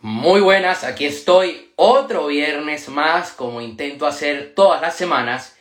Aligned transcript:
Muy 0.00 0.40
buenas, 0.40 0.84
aquí 0.84 1.06
estoy 1.06 1.72
otro 1.74 2.28
viernes 2.28 2.88
más 2.88 3.32
como 3.32 3.60
intento 3.60 4.06
hacer 4.06 4.52
todas 4.54 4.80
las 4.80 4.94
semanas 4.94 5.56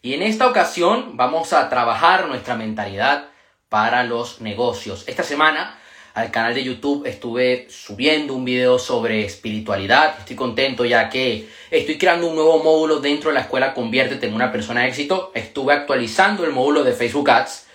y 0.00 0.14
en 0.14 0.22
esta 0.22 0.46
ocasión 0.48 1.18
vamos 1.18 1.52
a 1.52 1.68
trabajar 1.68 2.26
nuestra 2.26 2.54
mentalidad 2.54 3.28
para 3.68 4.02
los 4.02 4.40
negocios. 4.40 5.04
Esta 5.08 5.22
semana 5.22 5.78
al 6.14 6.30
canal 6.30 6.54
de 6.54 6.64
YouTube 6.64 7.04
estuve 7.04 7.66
subiendo 7.68 8.32
un 8.32 8.46
video 8.46 8.78
sobre 8.78 9.26
espiritualidad. 9.26 10.20
Estoy 10.20 10.36
contento 10.36 10.86
ya 10.86 11.10
que 11.10 11.50
estoy 11.70 11.98
creando 11.98 12.28
un 12.28 12.34
nuevo 12.34 12.64
módulo 12.64 12.98
dentro 12.98 13.28
de 13.28 13.34
la 13.34 13.42
escuela 13.42 13.74
Conviértete 13.74 14.26
en 14.26 14.32
una 14.32 14.50
persona 14.50 14.84
de 14.84 14.88
éxito. 14.88 15.32
Estuve 15.34 15.74
actualizando 15.74 16.46
el 16.46 16.52
módulo 16.52 16.82
de 16.82 16.94
Facebook 16.94 17.30
Ads. 17.30 17.66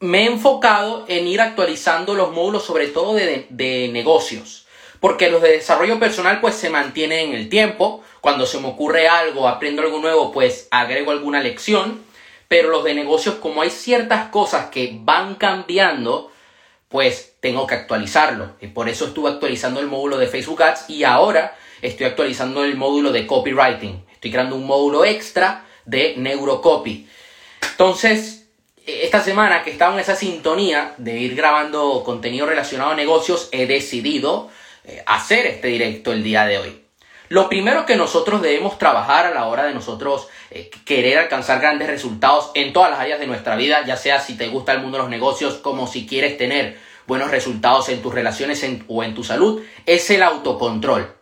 Me 0.00 0.24
he 0.24 0.26
enfocado 0.26 1.06
en 1.08 1.26
ir 1.26 1.40
actualizando 1.40 2.12
los 2.12 2.32
módulos 2.32 2.66
sobre 2.66 2.88
todo 2.88 3.14
de, 3.14 3.46
de 3.48 3.88
negocios. 3.88 4.65
Porque 5.00 5.30
los 5.30 5.42
de 5.42 5.52
desarrollo 5.52 5.98
personal 5.98 6.40
pues 6.40 6.54
se 6.54 6.70
mantienen 6.70 7.30
en 7.30 7.34
el 7.34 7.48
tiempo. 7.48 8.02
Cuando 8.20 8.46
se 8.46 8.60
me 8.60 8.68
ocurre 8.68 9.08
algo, 9.08 9.48
aprendo 9.48 9.82
algo 9.82 9.98
nuevo, 9.98 10.32
pues 10.32 10.68
agrego 10.70 11.10
alguna 11.10 11.40
lección. 11.40 12.02
Pero 12.48 12.70
los 12.70 12.84
de 12.84 12.94
negocios, 12.94 13.36
como 13.36 13.62
hay 13.62 13.70
ciertas 13.70 14.28
cosas 14.28 14.66
que 14.66 14.96
van 15.00 15.34
cambiando, 15.34 16.30
pues 16.88 17.34
tengo 17.40 17.66
que 17.66 17.74
actualizarlo. 17.74 18.54
Y 18.60 18.68
por 18.68 18.88
eso 18.88 19.06
estuve 19.06 19.30
actualizando 19.30 19.80
el 19.80 19.86
módulo 19.86 20.18
de 20.18 20.28
Facebook 20.28 20.62
Ads 20.62 20.90
y 20.90 21.04
ahora 21.04 21.56
estoy 21.82 22.06
actualizando 22.06 22.64
el 22.64 22.76
módulo 22.76 23.12
de 23.12 23.26
copywriting. 23.26 24.04
Estoy 24.12 24.30
creando 24.30 24.56
un 24.56 24.66
módulo 24.66 25.04
extra 25.04 25.64
de 25.84 26.14
neurocopy. 26.16 27.08
Entonces, 27.72 28.48
esta 28.86 29.20
semana 29.20 29.62
que 29.62 29.70
estaba 29.70 29.94
en 29.94 30.00
esa 30.00 30.14
sintonía 30.14 30.94
de 30.96 31.18
ir 31.18 31.34
grabando 31.34 32.02
contenido 32.04 32.46
relacionado 32.46 32.92
a 32.92 32.94
negocios, 32.94 33.48
he 33.52 33.66
decidido 33.66 34.48
hacer 35.06 35.46
este 35.46 35.68
directo 35.68 36.12
el 36.12 36.22
día 36.22 36.46
de 36.46 36.58
hoy. 36.58 36.82
Lo 37.28 37.48
primero 37.48 37.86
que 37.86 37.96
nosotros 37.96 38.40
debemos 38.40 38.78
trabajar 38.78 39.26
a 39.26 39.34
la 39.34 39.46
hora 39.46 39.64
de 39.64 39.74
nosotros 39.74 40.28
eh, 40.50 40.70
querer 40.84 41.18
alcanzar 41.18 41.60
grandes 41.60 41.88
resultados 41.88 42.52
en 42.54 42.72
todas 42.72 42.90
las 42.90 43.00
áreas 43.00 43.18
de 43.18 43.26
nuestra 43.26 43.56
vida, 43.56 43.84
ya 43.84 43.96
sea 43.96 44.20
si 44.20 44.36
te 44.36 44.48
gusta 44.48 44.72
el 44.72 44.80
mundo 44.80 44.98
de 44.98 45.02
los 45.02 45.10
negocios 45.10 45.54
como 45.54 45.88
si 45.88 46.06
quieres 46.06 46.38
tener 46.38 46.78
buenos 47.06 47.30
resultados 47.30 47.88
en 47.88 48.00
tus 48.00 48.14
relaciones 48.14 48.64
o 48.86 49.02
en 49.02 49.14
tu 49.14 49.24
salud, 49.24 49.62
es 49.86 50.08
el 50.10 50.22
autocontrol. 50.22 51.14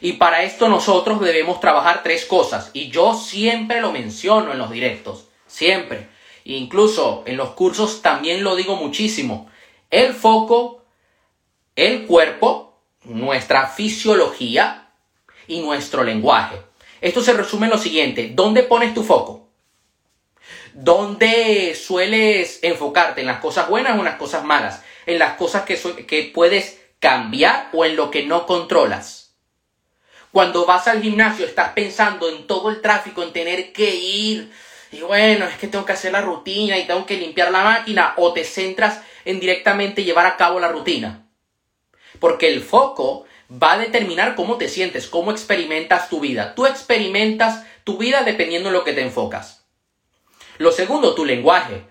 Y 0.00 0.14
para 0.14 0.44
esto 0.44 0.68
nosotros 0.68 1.20
debemos 1.20 1.60
trabajar 1.60 2.02
tres 2.02 2.24
cosas. 2.24 2.70
Y 2.72 2.88
yo 2.88 3.14
siempre 3.14 3.82
lo 3.82 3.92
menciono 3.92 4.52
en 4.52 4.58
los 4.58 4.70
directos. 4.70 5.26
Siempre. 5.46 6.08
Incluso 6.44 7.22
en 7.26 7.36
los 7.36 7.50
cursos 7.50 8.00
también 8.00 8.42
lo 8.42 8.56
digo 8.56 8.76
muchísimo. 8.76 9.50
El 9.90 10.14
foco, 10.14 10.84
el 11.76 12.06
cuerpo, 12.06 12.69
nuestra 13.04 13.66
fisiología 13.68 14.90
y 15.46 15.60
nuestro 15.60 16.04
lenguaje. 16.04 16.60
Esto 17.00 17.22
se 17.22 17.32
resume 17.32 17.66
en 17.66 17.72
lo 17.72 17.78
siguiente. 17.78 18.30
¿Dónde 18.32 18.62
pones 18.62 18.94
tu 18.94 19.02
foco? 19.02 19.48
¿Dónde 20.74 21.74
sueles 21.74 22.60
enfocarte? 22.62 23.22
¿En 23.22 23.26
las 23.26 23.40
cosas 23.40 23.68
buenas 23.68 23.96
o 23.96 23.98
en 23.98 24.04
las 24.04 24.16
cosas 24.16 24.44
malas? 24.44 24.82
¿En 25.06 25.18
las 25.18 25.34
cosas 25.34 25.62
que, 25.62 25.76
que 26.06 26.30
puedes 26.32 26.80
cambiar 26.98 27.70
o 27.72 27.84
en 27.84 27.96
lo 27.96 28.10
que 28.10 28.24
no 28.24 28.46
controlas? 28.46 29.34
Cuando 30.30 30.64
vas 30.64 30.86
al 30.86 31.02
gimnasio 31.02 31.44
estás 31.44 31.70
pensando 31.70 32.28
en 32.28 32.46
todo 32.46 32.70
el 32.70 32.80
tráfico, 32.80 33.22
en 33.22 33.32
tener 33.32 33.72
que 33.72 33.96
ir, 33.96 34.52
y 34.92 35.00
bueno, 35.00 35.46
es 35.46 35.56
que 35.56 35.66
tengo 35.66 35.84
que 35.84 35.92
hacer 35.92 36.12
la 36.12 36.20
rutina 36.20 36.78
y 36.78 36.86
tengo 36.86 37.04
que 37.04 37.16
limpiar 37.16 37.50
la 37.50 37.64
máquina, 37.64 38.14
o 38.16 38.32
te 38.32 38.44
centras 38.44 39.00
en 39.24 39.40
directamente 39.40 40.04
llevar 40.04 40.26
a 40.26 40.36
cabo 40.36 40.60
la 40.60 40.68
rutina. 40.68 41.26
Porque 42.20 42.48
el 42.48 42.62
foco 42.62 43.24
va 43.50 43.72
a 43.72 43.78
determinar 43.78 44.36
cómo 44.36 44.56
te 44.56 44.68
sientes, 44.68 45.08
cómo 45.08 45.32
experimentas 45.32 46.08
tu 46.08 46.20
vida. 46.20 46.54
Tú 46.54 46.66
experimentas 46.66 47.64
tu 47.82 47.98
vida 47.98 48.22
dependiendo 48.22 48.68
en 48.68 48.74
lo 48.74 48.84
que 48.84 48.92
te 48.92 49.00
enfocas. 49.00 49.64
Lo 50.58 50.70
segundo, 50.70 51.14
tu 51.14 51.24
lenguaje. 51.24 51.82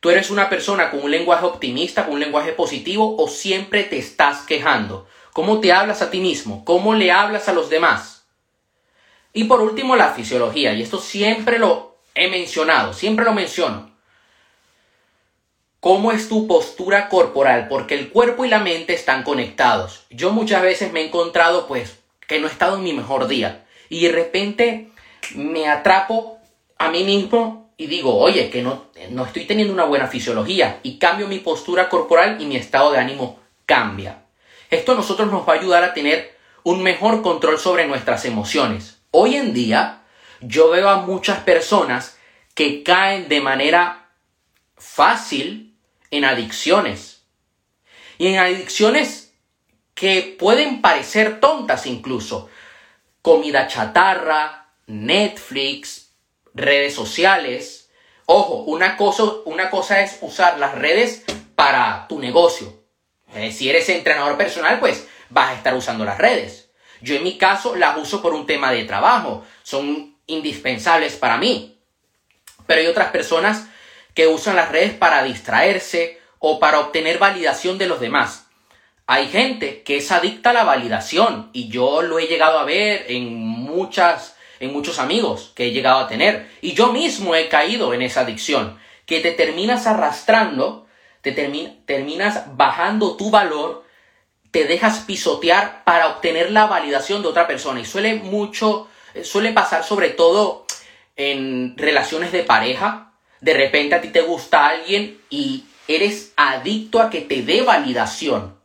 ¿Tú 0.00 0.10
eres 0.10 0.30
una 0.30 0.48
persona 0.48 0.90
con 0.90 1.00
un 1.00 1.10
lenguaje 1.10 1.44
optimista, 1.44 2.04
con 2.04 2.14
un 2.14 2.20
lenguaje 2.20 2.52
positivo 2.52 3.16
o 3.18 3.28
siempre 3.28 3.84
te 3.84 3.98
estás 3.98 4.42
quejando? 4.42 5.06
¿Cómo 5.32 5.60
te 5.60 5.72
hablas 5.72 6.02
a 6.02 6.10
ti 6.10 6.20
mismo? 6.20 6.64
¿Cómo 6.64 6.94
le 6.94 7.12
hablas 7.12 7.48
a 7.48 7.52
los 7.52 7.68
demás? 7.70 8.26
Y 9.32 9.44
por 9.44 9.60
último, 9.60 9.96
la 9.96 10.12
fisiología. 10.12 10.72
Y 10.72 10.82
esto 10.82 10.98
siempre 10.98 11.58
lo 11.58 11.98
he 12.14 12.28
mencionado, 12.28 12.92
siempre 12.92 13.24
lo 13.24 13.32
menciono. 13.32 13.91
¿Cómo 15.82 16.12
es 16.12 16.28
tu 16.28 16.46
postura 16.46 17.08
corporal? 17.08 17.66
Porque 17.66 17.96
el 17.96 18.10
cuerpo 18.10 18.44
y 18.44 18.48
la 18.48 18.60
mente 18.60 18.94
están 18.94 19.24
conectados. 19.24 20.06
Yo 20.10 20.30
muchas 20.30 20.62
veces 20.62 20.92
me 20.92 21.00
he 21.00 21.06
encontrado 21.06 21.66
pues 21.66 21.98
que 22.28 22.38
no 22.38 22.46
he 22.46 22.50
estado 22.52 22.76
en 22.76 22.84
mi 22.84 22.92
mejor 22.92 23.26
día 23.26 23.66
y 23.88 24.04
de 24.04 24.12
repente 24.12 24.92
me 25.34 25.68
atrapo 25.68 26.38
a 26.78 26.88
mí 26.88 27.02
mismo 27.02 27.72
y 27.76 27.88
digo, 27.88 28.16
oye, 28.16 28.48
que 28.48 28.62
no, 28.62 28.84
no 29.10 29.24
estoy 29.24 29.44
teniendo 29.44 29.74
una 29.74 29.82
buena 29.82 30.06
fisiología 30.06 30.78
y 30.84 31.00
cambio 31.00 31.26
mi 31.26 31.40
postura 31.40 31.88
corporal 31.88 32.40
y 32.40 32.46
mi 32.46 32.54
estado 32.54 32.92
de 32.92 33.00
ánimo 33.00 33.40
cambia. 33.66 34.22
Esto 34.70 34.92
a 34.92 34.94
nosotros 34.94 35.32
nos 35.32 35.48
va 35.48 35.54
a 35.54 35.56
ayudar 35.56 35.82
a 35.82 35.94
tener 35.94 36.38
un 36.62 36.84
mejor 36.84 37.22
control 37.22 37.58
sobre 37.58 37.88
nuestras 37.88 38.24
emociones. 38.24 39.00
Hoy 39.10 39.34
en 39.34 39.52
día 39.52 40.04
yo 40.42 40.70
veo 40.70 40.88
a 40.88 40.98
muchas 40.98 41.40
personas 41.40 42.18
que 42.54 42.84
caen 42.84 43.26
de 43.26 43.40
manera 43.40 44.10
fácil 44.76 45.71
en 46.12 46.24
adicciones. 46.24 47.24
Y 48.18 48.28
en 48.28 48.38
adicciones 48.38 49.34
que 49.94 50.36
pueden 50.38 50.80
parecer 50.80 51.40
tontas 51.40 51.86
incluso. 51.86 52.48
Comida 53.22 53.66
chatarra, 53.66 54.68
Netflix, 54.86 56.12
redes 56.54 56.94
sociales. 56.94 57.90
Ojo, 58.26 58.62
una 58.62 58.96
cosa, 58.96 59.24
una 59.46 59.70
cosa 59.70 60.02
es 60.02 60.18
usar 60.20 60.58
las 60.58 60.76
redes 60.76 61.24
para 61.56 62.06
tu 62.08 62.20
negocio. 62.20 62.80
Eh, 63.34 63.50
si 63.50 63.70
eres 63.70 63.88
entrenador 63.88 64.36
personal, 64.36 64.78
pues 64.78 65.08
vas 65.30 65.50
a 65.50 65.54
estar 65.54 65.74
usando 65.74 66.04
las 66.04 66.18
redes. 66.18 66.70
Yo 67.00 67.16
en 67.16 67.24
mi 67.24 67.38
caso 67.38 67.74
las 67.74 67.96
uso 67.96 68.20
por 68.20 68.34
un 68.34 68.46
tema 68.46 68.70
de 68.70 68.84
trabajo. 68.84 69.44
Son 69.62 70.14
indispensables 70.26 71.14
para 71.14 71.38
mí. 71.38 71.80
Pero 72.66 72.80
hay 72.80 72.86
otras 72.86 73.10
personas 73.10 73.66
que 74.14 74.26
usan 74.26 74.56
las 74.56 74.70
redes 74.70 74.92
para 74.92 75.22
distraerse 75.22 76.20
o 76.38 76.58
para 76.58 76.80
obtener 76.80 77.18
validación 77.18 77.78
de 77.78 77.86
los 77.86 78.00
demás. 78.00 78.46
Hay 79.06 79.28
gente 79.28 79.82
que 79.82 79.98
es 79.98 80.12
adicta 80.12 80.50
a 80.50 80.52
la 80.52 80.64
validación 80.64 81.50
y 81.52 81.68
yo 81.68 82.02
lo 82.02 82.18
he 82.18 82.26
llegado 82.26 82.58
a 82.58 82.64
ver 82.64 83.06
en 83.08 83.34
muchas 83.34 84.36
en 84.60 84.72
muchos 84.72 85.00
amigos 85.00 85.52
que 85.56 85.66
he 85.66 85.70
llegado 85.72 85.98
a 85.98 86.08
tener 86.08 86.48
y 86.60 86.72
yo 86.74 86.92
mismo 86.92 87.34
he 87.34 87.48
caído 87.48 87.94
en 87.94 88.02
esa 88.02 88.20
adicción 88.20 88.78
que 89.06 89.18
te 89.18 89.32
terminas 89.32 89.88
arrastrando, 89.88 90.86
te 91.20 91.32
terminas 91.32 92.56
bajando 92.56 93.16
tu 93.16 93.30
valor, 93.30 93.84
te 94.52 94.64
dejas 94.64 95.00
pisotear 95.00 95.82
para 95.82 96.08
obtener 96.08 96.52
la 96.52 96.66
validación 96.66 97.22
de 97.22 97.28
otra 97.28 97.48
persona 97.48 97.80
y 97.80 97.84
suele 97.84 98.14
mucho 98.14 98.88
suele 99.24 99.52
pasar 99.52 99.84
sobre 99.84 100.10
todo 100.10 100.64
en 101.16 101.76
relaciones 101.76 102.32
de 102.32 102.44
pareja 102.44 103.11
de 103.42 103.54
repente 103.54 103.94
a 103.94 104.00
ti 104.00 104.08
te 104.08 104.22
gusta 104.22 104.68
alguien 104.68 105.20
y 105.28 105.64
eres 105.88 106.32
adicto 106.36 107.00
a 107.00 107.10
que 107.10 107.20
te 107.20 107.42
dé 107.42 107.62
validación. 107.62 108.56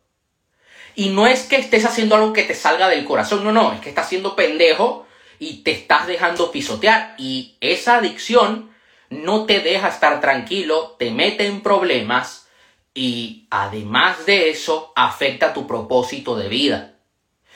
Y 0.95 1.09
no 1.09 1.27
es 1.27 1.43
que 1.43 1.57
estés 1.57 1.85
haciendo 1.85 2.15
algo 2.15 2.31
que 2.31 2.43
te 2.43 2.55
salga 2.55 2.87
del 2.87 3.03
corazón, 3.03 3.43
no, 3.43 3.51
no, 3.51 3.73
es 3.73 3.81
que 3.81 3.89
estás 3.89 4.07
siendo 4.07 4.35
pendejo 4.35 5.05
y 5.39 5.63
te 5.63 5.71
estás 5.71 6.07
dejando 6.07 6.51
pisotear. 6.51 7.15
Y 7.17 7.57
esa 7.59 7.97
adicción 7.97 8.71
no 9.09 9.45
te 9.45 9.59
deja 9.59 9.89
estar 9.89 10.21
tranquilo, 10.21 10.95
te 10.99 11.11
mete 11.11 11.47
en 11.47 11.61
problemas 11.61 12.47
y 12.93 13.47
además 13.49 14.25
de 14.25 14.49
eso 14.49 14.93
afecta 14.95 15.53
tu 15.53 15.67
propósito 15.67 16.35
de 16.35 16.49
vida. 16.49 16.93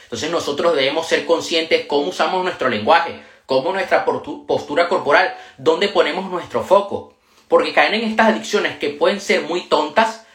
Entonces 0.04 0.30
nosotros 0.32 0.76
debemos 0.76 1.08
ser 1.08 1.26
conscientes 1.26 1.86
cómo 1.86 2.10
usamos 2.10 2.44
nuestro 2.44 2.68
lenguaje, 2.68 3.22
cómo 3.46 3.74
nuestra 3.74 4.06
postura 4.06 4.88
corporal, 4.88 5.36
dónde 5.58 5.88
ponemos 5.90 6.30
nuestro 6.30 6.64
foco. 6.64 7.18
Porque 7.52 7.74
caer 7.74 7.94
en 7.96 8.10
estas 8.10 8.30
adicciones 8.30 8.78
que 8.78 8.92
pueden 8.92 9.20
ser 9.20 9.42
muy 9.42 9.64
tontas, 9.64 10.26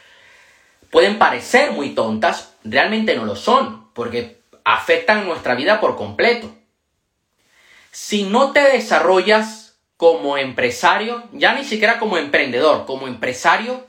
pueden 0.91 1.17
parecer 1.17 1.71
muy 1.71 1.95
tontas, 1.95 2.53
realmente 2.63 3.15
no 3.15 3.25
lo 3.25 3.35
son, 3.35 3.91
porque 3.95 4.43
afectan 4.63 5.25
nuestra 5.25 5.55
vida 5.55 5.79
por 5.79 5.95
completo. 5.95 6.53
Si 7.89 8.21
no 8.21 8.51
te 8.51 8.59
desarrollas 8.59 9.79
como 9.97 10.37
empresario, 10.37 11.23
ya 11.31 11.53
ni 11.53 11.63
siquiera 11.63 11.97
como 11.97 12.19
emprendedor, 12.19 12.85
como 12.85 13.07
empresario, 13.07 13.87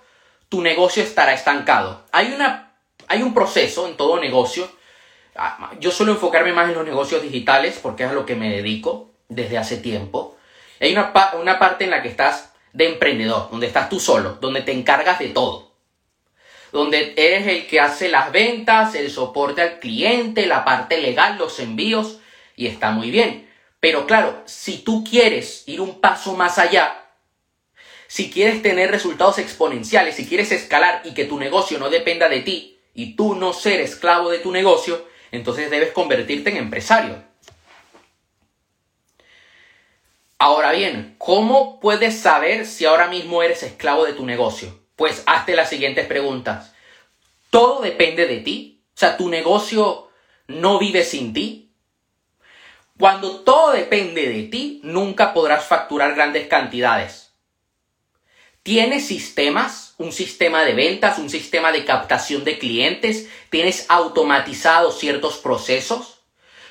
tu 0.48 0.62
negocio 0.62 1.02
estará 1.02 1.34
estancado. 1.34 2.06
Hay, 2.12 2.32
una, 2.32 2.72
hay 3.08 3.20
un 3.20 3.34
proceso 3.34 3.86
en 3.88 3.98
todo 3.98 4.18
negocio. 4.18 4.70
Ah, 5.36 5.72
yo 5.80 5.90
suelo 5.90 6.12
enfocarme 6.12 6.54
más 6.54 6.70
en 6.70 6.76
los 6.76 6.86
negocios 6.86 7.20
digitales 7.20 7.78
porque 7.82 8.04
es 8.04 8.08
a 8.08 8.14
lo 8.14 8.24
que 8.24 8.36
me 8.36 8.48
dedico 8.48 9.10
desde 9.28 9.58
hace 9.58 9.76
tiempo. 9.76 10.38
Hay 10.80 10.92
una, 10.92 11.12
una 11.38 11.58
parte 11.58 11.84
en 11.84 11.90
la 11.90 12.00
que 12.00 12.08
estás 12.08 12.47
de 12.72 12.88
emprendedor, 12.88 13.50
donde 13.50 13.66
estás 13.66 13.88
tú 13.88 14.00
solo, 14.00 14.38
donde 14.40 14.62
te 14.62 14.72
encargas 14.72 15.18
de 15.18 15.28
todo. 15.28 15.68
donde 16.72 17.14
eres 17.16 17.46
el 17.46 17.66
que 17.66 17.80
hace 17.80 18.08
las 18.08 18.30
ventas, 18.30 18.94
el 18.94 19.10
soporte 19.10 19.62
al 19.62 19.78
cliente, 19.78 20.46
la 20.46 20.64
parte 20.64 21.00
legal, 21.00 21.38
los 21.38 21.58
envíos, 21.60 22.18
y 22.56 22.66
está 22.66 22.90
muy 22.90 23.10
bien. 23.10 23.48
Pero 23.80 24.06
claro, 24.06 24.42
si 24.44 24.78
tú 24.78 25.04
quieres 25.04 25.64
ir 25.66 25.80
un 25.80 26.00
paso 26.00 26.34
más 26.34 26.58
allá, 26.58 27.06
si 28.06 28.30
quieres 28.30 28.62
tener 28.62 28.90
resultados 28.90 29.38
exponenciales, 29.38 30.16
si 30.16 30.26
quieres 30.26 30.50
escalar 30.52 31.02
y 31.04 31.14
que 31.14 31.24
tu 31.24 31.38
negocio 31.38 31.78
no 31.78 31.88
dependa 31.90 32.28
de 32.28 32.40
ti 32.40 32.78
y 32.94 33.14
tú 33.16 33.34
no 33.34 33.52
ser 33.52 33.80
esclavo 33.80 34.30
de 34.30 34.38
tu 34.38 34.50
negocio, 34.50 35.06
entonces 35.30 35.70
debes 35.70 35.92
convertirte 35.92 36.50
en 36.50 36.56
empresario. 36.56 37.22
Ahora 40.40 40.70
bien, 40.70 41.16
¿cómo 41.18 41.80
puedes 41.80 42.20
saber 42.20 42.64
si 42.64 42.84
ahora 42.84 43.08
mismo 43.08 43.42
eres 43.42 43.64
esclavo 43.64 44.04
de 44.04 44.12
tu 44.12 44.24
negocio? 44.24 44.78
Pues 44.94 45.24
hazte 45.26 45.56
las 45.56 45.68
siguientes 45.68 46.06
preguntas. 46.06 46.72
¿Todo 47.50 47.80
depende 47.80 48.26
de 48.26 48.38
ti? 48.38 48.84
O 48.94 48.98
sea, 48.98 49.16
¿tu 49.16 49.28
negocio 49.28 50.10
no 50.46 50.78
vive 50.78 51.02
sin 51.02 51.32
ti? 51.32 51.72
Cuando 52.96 53.40
todo 53.40 53.72
depende 53.72 54.28
de 54.28 54.44
ti, 54.44 54.80
nunca 54.84 55.34
podrás 55.34 55.64
facturar 55.64 56.14
grandes 56.14 56.46
cantidades. 56.46 57.32
¿Tienes 58.62 59.06
sistemas? 59.06 59.94
Un 59.98 60.12
sistema 60.12 60.62
de 60.62 60.74
ventas, 60.74 61.18
un 61.18 61.30
sistema 61.30 61.72
de 61.72 61.84
captación 61.84 62.44
de 62.44 62.58
clientes. 62.58 63.28
¿Tienes 63.50 63.86
automatizados 63.88 64.98
ciertos 64.98 65.38
procesos? 65.38 66.17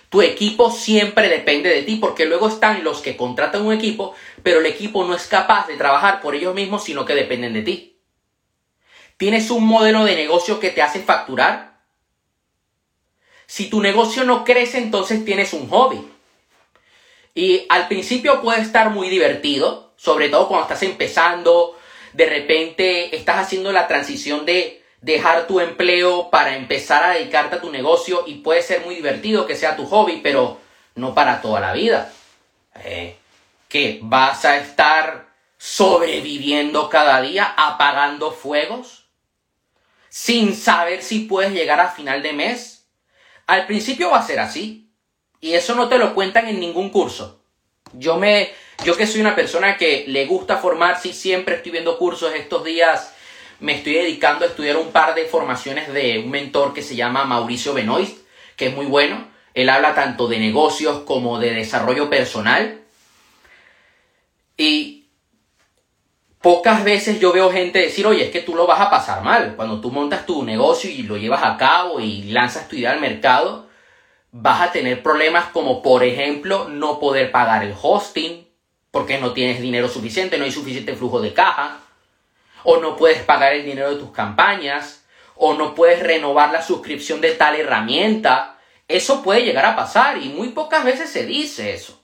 Tu 0.09 0.21
equipo 0.21 0.71
siempre 0.71 1.27
depende 1.27 1.69
de 1.69 1.83
ti 1.83 1.97
porque 1.97 2.25
luego 2.25 2.47
están 2.47 2.83
los 2.83 3.01
que 3.01 3.17
contratan 3.17 3.65
un 3.65 3.73
equipo, 3.73 4.15
pero 4.41 4.59
el 4.59 4.65
equipo 4.65 5.03
no 5.03 5.13
es 5.15 5.27
capaz 5.27 5.67
de 5.67 5.75
trabajar 5.75 6.21
por 6.21 6.33
ellos 6.33 6.55
mismos, 6.55 6.83
sino 6.83 7.05
que 7.05 7.15
dependen 7.15 7.53
de 7.53 7.61
ti. 7.61 7.99
¿Tienes 9.17 9.49
un 9.51 9.65
modelo 9.65 10.05
de 10.05 10.15
negocio 10.15 10.59
que 10.59 10.69
te 10.69 10.81
hace 10.81 11.01
facturar? 11.01 11.81
Si 13.47 13.69
tu 13.69 13.81
negocio 13.81 14.23
no 14.23 14.43
crece, 14.45 14.77
entonces 14.77 15.25
tienes 15.25 15.53
un 15.53 15.67
hobby. 15.69 16.07
Y 17.33 17.65
al 17.69 17.87
principio 17.87 18.41
puede 18.41 18.61
estar 18.61 18.89
muy 18.91 19.09
divertido, 19.09 19.93
sobre 19.97 20.29
todo 20.29 20.47
cuando 20.47 20.63
estás 20.63 20.83
empezando, 20.83 21.77
de 22.13 22.25
repente 22.25 23.15
estás 23.15 23.37
haciendo 23.39 23.71
la 23.71 23.87
transición 23.87 24.45
de 24.45 24.83
dejar 25.01 25.47
tu 25.47 25.59
empleo 25.59 26.29
para 26.29 26.55
empezar 26.55 27.03
a 27.03 27.11
dedicarte 27.11 27.57
a 27.57 27.61
tu 27.61 27.71
negocio 27.71 28.23
y 28.25 28.35
puede 28.35 28.61
ser 28.61 28.83
muy 28.85 28.95
divertido 28.95 29.45
que 29.45 29.55
sea 29.55 29.75
tu 29.75 29.85
hobby, 29.85 30.19
pero 30.23 30.59
no 30.95 31.13
para 31.13 31.41
toda 31.41 31.59
la 31.59 31.73
vida. 31.73 32.11
Eh, 32.83 33.15
que 33.67 33.99
vas 34.01 34.45
a 34.45 34.57
estar 34.57 35.27
sobreviviendo 35.57 36.89
cada 36.89 37.21
día, 37.21 37.53
apagando 37.57 38.31
fuegos, 38.31 39.05
sin 40.09 40.55
saber 40.55 41.03
si 41.03 41.19
puedes 41.21 41.51
llegar 41.51 41.79
a 41.79 41.91
final 41.91 42.23
de 42.23 42.33
mes. 42.33 42.85
Al 43.45 43.65
principio 43.65 44.11
va 44.11 44.19
a 44.19 44.27
ser 44.27 44.39
así. 44.39 44.89
Y 45.39 45.53
eso 45.53 45.75
no 45.75 45.87
te 45.87 45.97
lo 45.97 46.15
cuentan 46.15 46.47
en 46.47 46.59
ningún 46.59 46.89
curso. 46.89 47.43
Yo 47.93 48.17
me, 48.17 48.51
yo 48.83 48.97
que 48.97 49.07
soy 49.07 49.21
una 49.21 49.35
persona 49.35 49.77
que 49.77 50.05
le 50.07 50.25
gusta 50.25 50.57
formarse 50.57 51.09
y 51.09 51.13
siempre 51.13 51.55
estoy 51.55 51.71
viendo 51.71 51.97
cursos 51.97 52.33
estos 52.33 52.63
días 52.63 53.13
me 53.59 53.73
estoy 53.73 53.93
dedicando 53.93 54.45
a 54.45 54.49
estudiar 54.49 54.77
un 54.77 54.91
par 54.91 55.15
de 55.15 55.25
formaciones 55.25 55.91
de 55.91 56.19
un 56.19 56.29
mentor 56.29 56.73
que 56.73 56.83
se 56.83 56.95
llama 56.95 57.25
Mauricio 57.25 57.73
Benoist, 57.73 58.17
que 58.55 58.67
es 58.67 58.75
muy 58.75 58.85
bueno. 58.85 59.27
Él 59.53 59.69
habla 59.69 59.95
tanto 59.95 60.27
de 60.27 60.39
negocios 60.39 60.99
como 60.99 61.39
de 61.39 61.53
desarrollo 61.53 62.09
personal. 62.09 62.81
Y 64.55 65.07
pocas 66.41 66.83
veces 66.83 67.19
yo 67.19 67.33
veo 67.33 67.51
gente 67.51 67.79
decir, 67.79 68.05
oye, 68.05 68.25
es 68.25 68.31
que 68.31 68.41
tú 68.41 68.55
lo 68.55 68.67
vas 68.67 68.79
a 68.79 68.91
pasar 68.91 69.23
mal. 69.23 69.55
Cuando 69.55 69.81
tú 69.81 69.91
montas 69.91 70.25
tu 70.25 70.43
negocio 70.43 70.89
y 70.89 71.03
lo 71.03 71.17
llevas 71.17 71.43
a 71.43 71.57
cabo 71.57 71.99
y 71.99 72.23
lanzas 72.25 72.67
tu 72.67 72.75
idea 72.75 72.91
al 72.91 73.01
mercado, 73.01 73.67
vas 74.31 74.61
a 74.61 74.71
tener 74.71 75.01
problemas 75.01 75.45
como, 75.45 75.81
por 75.81 76.03
ejemplo, 76.03 76.69
no 76.69 76.99
poder 76.99 77.31
pagar 77.31 77.63
el 77.63 77.73
hosting 77.79 78.47
porque 78.91 79.17
no 79.17 79.33
tienes 79.33 79.61
dinero 79.61 79.89
suficiente, 79.89 80.37
no 80.37 80.45
hay 80.45 80.51
suficiente 80.51 80.95
flujo 80.95 81.19
de 81.19 81.33
caja 81.33 81.81
o 82.63 82.77
no 82.77 82.95
puedes 82.95 83.23
pagar 83.23 83.53
el 83.53 83.65
dinero 83.65 83.91
de 83.91 83.97
tus 83.97 84.11
campañas, 84.11 85.05
o 85.35 85.53
no 85.53 85.75
puedes 85.75 86.01
renovar 86.01 86.51
la 86.51 86.61
suscripción 86.61 87.21
de 87.21 87.31
tal 87.31 87.55
herramienta. 87.55 88.57
Eso 88.87 89.21
puede 89.21 89.43
llegar 89.43 89.65
a 89.65 89.75
pasar 89.75 90.21
y 90.21 90.29
muy 90.29 90.49
pocas 90.49 90.83
veces 90.83 91.09
se 91.09 91.25
dice 91.25 91.73
eso. 91.73 92.01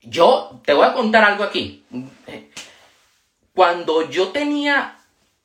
Yo 0.00 0.60
te 0.64 0.72
voy 0.72 0.86
a 0.86 0.94
contar 0.94 1.24
algo 1.24 1.44
aquí. 1.44 1.84
Cuando 3.54 4.08
yo 4.08 4.28
tenía 4.28 4.98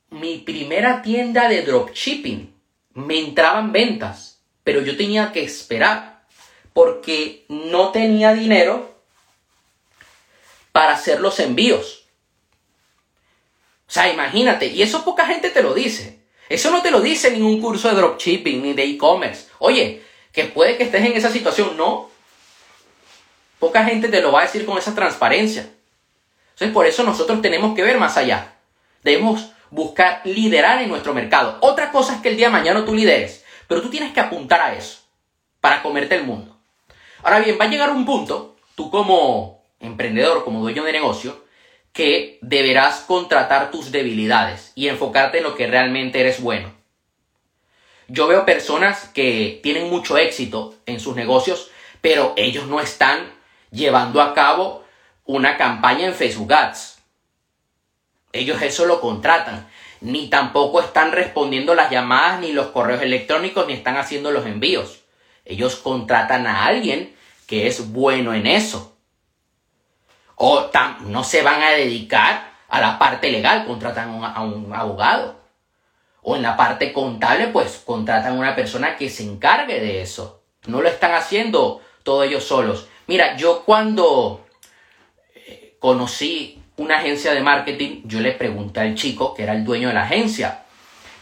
mi 0.09 0.37
primera 0.39 1.01
tienda 1.01 1.47
de 1.49 1.63
dropshipping, 1.63 2.53
me 2.93 3.19
entraban 3.19 3.71
ventas, 3.71 4.41
pero 4.63 4.81
yo 4.81 4.97
tenía 4.97 5.31
que 5.31 5.43
esperar 5.43 6.23
porque 6.73 7.45
no 7.49 7.91
tenía 7.91 8.33
dinero 8.33 8.95
para 10.71 10.93
hacer 10.93 11.19
los 11.19 11.39
envíos. 11.39 12.06
O 13.87 13.91
sea, 13.91 14.11
imagínate, 14.11 14.67
y 14.67 14.81
eso 14.81 15.05
poca 15.05 15.25
gente 15.25 15.49
te 15.49 15.63
lo 15.63 15.73
dice. 15.73 16.19
Eso 16.49 16.71
no 16.71 16.81
te 16.81 16.91
lo 16.91 17.01
dice 17.01 17.31
ningún 17.31 17.61
curso 17.61 17.89
de 17.89 17.95
dropshipping 17.95 18.61
ni 18.61 18.73
de 18.73 18.83
e-commerce. 18.83 19.47
Oye, 19.59 20.03
que 20.31 20.45
puede 20.45 20.77
que 20.77 20.83
estés 20.83 21.05
en 21.05 21.13
esa 21.13 21.31
situación, 21.31 21.77
no. 21.77 22.09
Poca 23.59 23.83
gente 23.85 24.07
te 24.09 24.21
lo 24.21 24.31
va 24.31 24.41
a 24.41 24.45
decir 24.45 24.65
con 24.65 24.77
esa 24.77 24.93
transparencia. 24.93 25.69
Entonces, 26.51 26.73
por 26.73 26.85
eso 26.85 27.03
nosotros 27.03 27.41
tenemos 27.41 27.75
que 27.75 27.83
ver 27.83 27.97
más 27.97 28.17
allá. 28.17 28.55
Debemos 29.03 29.51
buscar 29.69 30.21
liderar 30.25 30.81
en 30.81 30.89
nuestro 30.89 31.13
mercado. 31.13 31.57
Otra 31.61 31.91
cosa 31.91 32.15
es 32.15 32.21
que 32.21 32.29
el 32.29 32.37
día 32.37 32.47
de 32.47 32.53
mañana 32.53 32.85
tú 32.85 32.93
lideres, 32.93 33.43
pero 33.67 33.81
tú 33.81 33.89
tienes 33.89 34.13
que 34.13 34.19
apuntar 34.19 34.61
a 34.61 34.75
eso 34.75 34.99
para 35.61 35.81
comerte 35.81 36.15
el 36.15 36.23
mundo. 36.23 36.57
Ahora 37.23 37.39
bien, 37.39 37.57
va 37.59 37.65
a 37.65 37.69
llegar 37.69 37.91
un 37.91 38.05
punto, 38.05 38.55
tú 38.75 38.89
como 38.89 39.63
emprendedor, 39.79 40.43
como 40.43 40.61
dueño 40.61 40.83
de 40.83 40.93
negocio, 40.93 41.43
que 41.97 42.37
deberás 42.41 42.99
contratar 42.99 43.71
tus 43.71 43.91
debilidades 43.91 44.71
y 44.75 44.87
enfocarte 44.87 45.39
en 45.39 45.45
lo 45.45 45.55
que 45.55 45.65
realmente 45.65 46.19
eres 46.19 46.39
bueno. 46.39 46.71
Yo 48.07 48.27
veo 48.27 48.45
personas 48.45 49.09
que 49.15 49.59
tienen 49.63 49.89
mucho 49.89 50.15
éxito 50.15 50.75
en 50.85 50.99
sus 50.99 51.15
negocios, 51.15 51.71
pero 51.99 52.35
ellos 52.37 52.67
no 52.67 52.79
están 52.81 53.33
llevando 53.71 54.21
a 54.21 54.35
cabo 54.35 54.85
una 55.25 55.57
campaña 55.57 56.05
en 56.05 56.13
Facebook 56.13 56.53
Ads. 56.53 56.99
Ellos 58.31 58.61
eso 58.61 58.85
lo 58.85 59.01
contratan. 59.01 59.67
Ni 59.99 60.29
tampoco 60.29 60.81
están 60.81 61.11
respondiendo 61.11 61.73
las 61.73 61.89
llamadas, 61.89 62.41
ni 62.41 62.51
los 62.51 62.67
correos 62.67 63.01
electrónicos, 63.01 63.65
ni 63.65 63.73
están 63.73 63.97
haciendo 63.97 64.29
los 64.29 64.45
envíos. 64.45 65.01
Ellos 65.45 65.77
contratan 65.77 66.45
a 66.45 66.65
alguien 66.67 67.15
que 67.47 67.65
es 67.65 67.91
bueno 67.91 68.35
en 68.35 68.45
eso 68.45 68.96
o 70.37 70.69
no 71.01 71.23
se 71.23 71.41
van 71.41 71.61
a 71.63 71.71
dedicar 71.71 72.51
a 72.69 72.79
la 72.79 72.99
parte 72.99 73.31
legal, 73.31 73.65
contratan 73.65 74.23
a 74.23 74.41
un 74.43 74.73
abogado. 74.73 75.35
O 76.21 76.35
en 76.35 76.43
la 76.43 76.57
parte 76.57 76.93
contable, 76.93 77.47
pues 77.47 77.81
contratan 77.85 78.33
a 78.33 78.39
una 78.39 78.55
persona 78.55 78.97
que 78.97 79.09
se 79.09 79.23
encargue 79.23 79.79
de 79.79 80.01
eso. 80.01 80.41
No 80.67 80.81
lo 80.81 80.89
están 80.89 81.13
haciendo 81.13 81.81
todos 82.03 82.25
ellos 82.25 82.43
solos. 82.43 82.87
Mira, 83.07 83.37
yo 83.37 83.63
cuando 83.63 84.45
eh, 85.33 85.75
conocí 85.79 86.61
una 86.75 86.97
agencia 86.97 87.33
de 87.33 87.41
marketing, 87.41 88.01
yo 88.03 88.19
le 88.19 88.33
pregunté 88.33 88.81
al 88.81 88.95
chico, 88.95 89.33
que 89.33 89.43
era 89.43 89.53
el 89.53 89.63
dueño 89.63 89.87
de 89.87 89.93
la 89.93 90.03
agencia, 90.03 90.65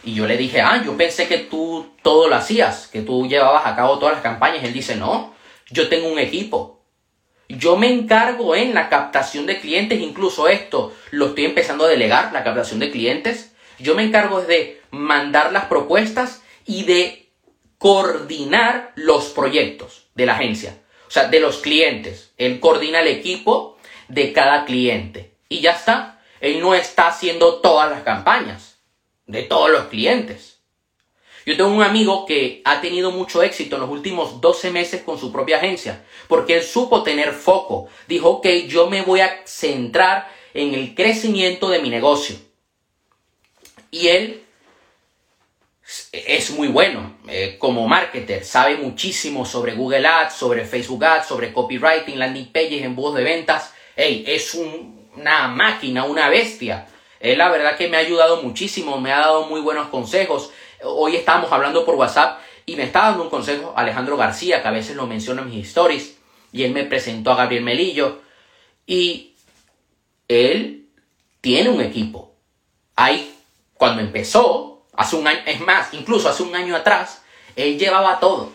y 0.02 0.14
yo 0.14 0.26
le 0.26 0.36
dije, 0.36 0.60
ah, 0.60 0.82
yo 0.84 0.96
pensé 0.96 1.26
que 1.26 1.38
tú 1.38 1.86
todo 2.02 2.28
lo 2.28 2.36
hacías, 2.36 2.88
que 2.88 3.02
tú 3.02 3.26
llevabas 3.26 3.66
a 3.66 3.74
cabo 3.74 3.98
todas 3.98 4.14
las 4.14 4.22
campañas. 4.22 4.62
Él 4.62 4.72
dice, 4.72 4.96
no, 4.96 5.34
yo 5.70 5.88
tengo 5.88 6.08
un 6.08 6.18
equipo. 6.18 6.75
Yo 7.48 7.76
me 7.76 7.92
encargo 7.92 8.56
en 8.56 8.74
la 8.74 8.88
captación 8.88 9.46
de 9.46 9.60
clientes, 9.60 10.00
incluso 10.00 10.48
esto 10.48 10.92
lo 11.10 11.26
estoy 11.28 11.44
empezando 11.44 11.84
a 11.84 11.88
delegar, 11.88 12.32
la 12.32 12.42
captación 12.42 12.80
de 12.80 12.90
clientes. 12.90 13.52
Yo 13.78 13.94
me 13.94 14.02
encargo 14.02 14.42
de 14.42 14.80
mandar 14.90 15.52
las 15.52 15.66
propuestas 15.66 16.42
y 16.64 16.84
de 16.84 17.28
coordinar 17.78 18.92
los 18.96 19.26
proyectos 19.26 20.08
de 20.14 20.26
la 20.26 20.34
agencia, 20.34 20.78
o 21.06 21.10
sea, 21.10 21.28
de 21.28 21.40
los 21.40 21.58
clientes. 21.58 22.32
Él 22.36 22.58
coordina 22.58 23.00
el 23.00 23.08
equipo 23.08 23.78
de 24.08 24.32
cada 24.32 24.64
cliente 24.64 25.34
y 25.48 25.60
ya 25.60 25.72
está. 25.72 26.20
Él 26.40 26.60
no 26.60 26.74
está 26.74 27.08
haciendo 27.08 27.60
todas 27.60 27.90
las 27.90 28.02
campañas 28.02 28.78
de 29.26 29.42
todos 29.42 29.70
los 29.70 29.84
clientes. 29.84 30.55
Yo 31.46 31.56
tengo 31.56 31.70
un 31.70 31.82
amigo 31.84 32.26
que 32.26 32.60
ha 32.64 32.80
tenido 32.80 33.12
mucho 33.12 33.40
éxito 33.40 33.76
en 33.76 33.82
los 33.82 33.90
últimos 33.90 34.40
12 34.40 34.72
meses 34.72 35.02
con 35.02 35.16
su 35.16 35.30
propia 35.30 35.58
agencia, 35.58 36.04
porque 36.26 36.56
él 36.56 36.64
supo 36.64 37.04
tener 37.04 37.32
foco. 37.32 37.88
Dijo, 38.08 38.28
ok, 38.30 38.46
yo 38.66 38.90
me 38.90 39.02
voy 39.02 39.20
a 39.20 39.42
centrar 39.46 40.28
en 40.54 40.74
el 40.74 40.96
crecimiento 40.96 41.68
de 41.68 41.78
mi 41.78 41.88
negocio. 41.88 42.34
Y 43.92 44.08
él 44.08 44.42
es 46.10 46.50
muy 46.50 46.66
bueno 46.66 47.16
eh, 47.28 47.54
como 47.60 47.86
marketer, 47.86 48.44
sabe 48.44 48.76
muchísimo 48.76 49.46
sobre 49.46 49.74
Google 49.74 50.04
Ads, 50.04 50.34
sobre 50.34 50.64
Facebook 50.64 51.04
Ads, 51.04 51.28
sobre 51.28 51.52
copywriting, 51.52 52.18
landing 52.18 52.50
pages, 52.50 52.82
embudos 52.82 53.14
de 53.14 53.22
ventas. 53.22 53.72
Hey, 53.94 54.24
es 54.26 54.52
una 55.14 55.46
máquina, 55.46 56.06
una 56.06 56.28
bestia. 56.28 56.88
Él 57.20 57.38
la 57.38 57.48
verdad 57.50 57.76
que 57.76 57.86
me 57.86 57.96
ha 57.96 58.00
ayudado 58.00 58.42
muchísimo, 58.42 59.00
me 59.00 59.12
ha 59.12 59.20
dado 59.20 59.46
muy 59.46 59.60
buenos 59.60 59.88
consejos. 59.88 60.50
Hoy 60.82 61.16
estábamos 61.16 61.50
hablando 61.52 61.84
por 61.84 61.94
WhatsApp 61.94 62.40
y 62.66 62.76
me 62.76 62.84
está 62.84 63.00
dando 63.02 63.24
un 63.24 63.30
consejo 63.30 63.72
Alejandro 63.76 64.16
García, 64.16 64.62
que 64.62 64.68
a 64.68 64.72
veces 64.72 64.96
lo 64.96 65.06
menciona 65.06 65.42
en 65.42 65.50
mis 65.50 65.68
stories, 65.68 66.18
y 66.52 66.64
él 66.64 66.72
me 66.72 66.84
presentó 66.84 67.32
a 67.32 67.36
Gabriel 67.36 67.64
Melillo. 67.64 68.20
Y 68.86 69.34
él 70.28 70.88
tiene 71.40 71.70
un 71.70 71.80
equipo. 71.80 72.34
Ahí, 72.96 73.34
cuando 73.74 74.02
empezó, 74.02 74.86
hace 74.94 75.16
un 75.16 75.26
año, 75.26 75.40
es 75.46 75.60
más, 75.60 75.94
incluso 75.94 76.28
hace 76.28 76.42
un 76.42 76.54
año 76.54 76.74
atrás, 76.74 77.22
él 77.54 77.78
llevaba 77.78 78.20
todo. 78.20 78.52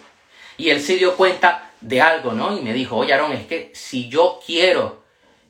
Y 0.57 0.69
él 0.69 0.81
se 0.81 0.97
dio 0.97 1.15
cuenta 1.15 1.71
de 1.81 2.01
algo, 2.01 2.33
¿no? 2.33 2.57
Y 2.57 2.61
me 2.61 2.73
dijo, 2.73 2.97
oye, 2.97 3.13
Aaron, 3.13 3.31
es 3.33 3.45
que 3.47 3.71
si 3.73 4.09
yo 4.09 4.39
quiero 4.45 5.03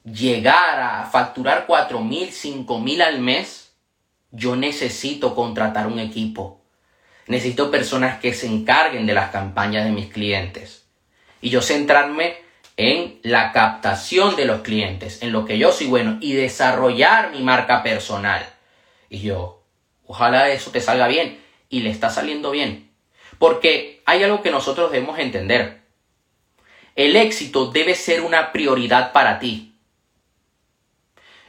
llegar 0.03 0.79
a 0.79 1.05
facturar 1.05 1.65
cuatro 1.67 1.99
mil, 1.99 2.31
cinco 2.31 2.79
mil 2.79 3.01
al 3.01 3.19
mes, 3.19 3.73
yo 4.31 4.55
necesito 4.55 5.35
contratar 5.35 5.87
un 5.87 5.99
equipo. 5.99 6.60
Necesito 7.27 7.71
personas 7.71 8.19
que 8.19 8.33
se 8.33 8.47
encarguen 8.47 9.05
de 9.05 9.13
las 9.13 9.31
campañas 9.31 9.85
de 9.85 9.91
mis 9.91 10.11
clientes. 10.11 10.85
Y 11.41 11.49
yo 11.49 11.61
centrarme 11.61 12.37
en 12.77 13.19
la 13.23 13.51
captación 13.51 14.35
de 14.35 14.45
los 14.45 14.61
clientes, 14.61 15.21
en 15.21 15.31
lo 15.31 15.45
que 15.45 15.57
yo 15.57 15.71
soy 15.71 15.87
bueno 15.87 16.17
y 16.21 16.33
desarrollar 16.33 17.31
mi 17.31 17.41
marca 17.41 17.83
personal. 17.83 18.45
Y 19.09 19.19
yo, 19.19 19.63
ojalá 20.05 20.49
eso 20.49 20.71
te 20.71 20.81
salga 20.81 21.07
bien 21.07 21.39
y 21.69 21.81
le 21.81 21.89
está 21.89 22.09
saliendo 22.09 22.51
bien. 22.51 22.91
Porque 23.37 24.01
hay 24.05 24.23
algo 24.23 24.41
que 24.41 24.51
nosotros 24.51 24.91
debemos 24.91 25.19
entender. 25.19 25.81
El 26.95 27.15
éxito 27.15 27.71
debe 27.71 27.95
ser 27.95 28.21
una 28.21 28.51
prioridad 28.51 29.11
para 29.13 29.39
ti. 29.39 29.75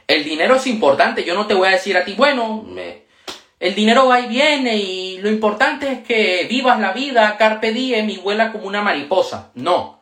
El 0.07 0.23
dinero 0.23 0.55
es 0.55 0.67
importante. 0.67 1.23
Yo 1.23 1.35
no 1.35 1.47
te 1.47 1.53
voy 1.53 1.67
a 1.67 1.71
decir 1.71 1.97
a 1.97 2.05
ti, 2.05 2.13
bueno, 2.13 2.65
el 3.63 3.75
dinero 3.75 4.09
va 4.09 4.19
y 4.19 4.27
viene 4.27 4.75
y 4.75 5.19
lo 5.19 5.29
importante 5.29 5.89
es 5.89 5.99
que 6.03 6.47
vivas 6.49 6.81
la 6.81 6.91
vida, 6.91 7.37
carpe 7.37 7.71
diem 7.71 8.09
y 8.09 8.17
vuela 8.17 8.51
como 8.51 8.67
una 8.67 8.81
mariposa. 8.81 9.51
No. 9.53 10.01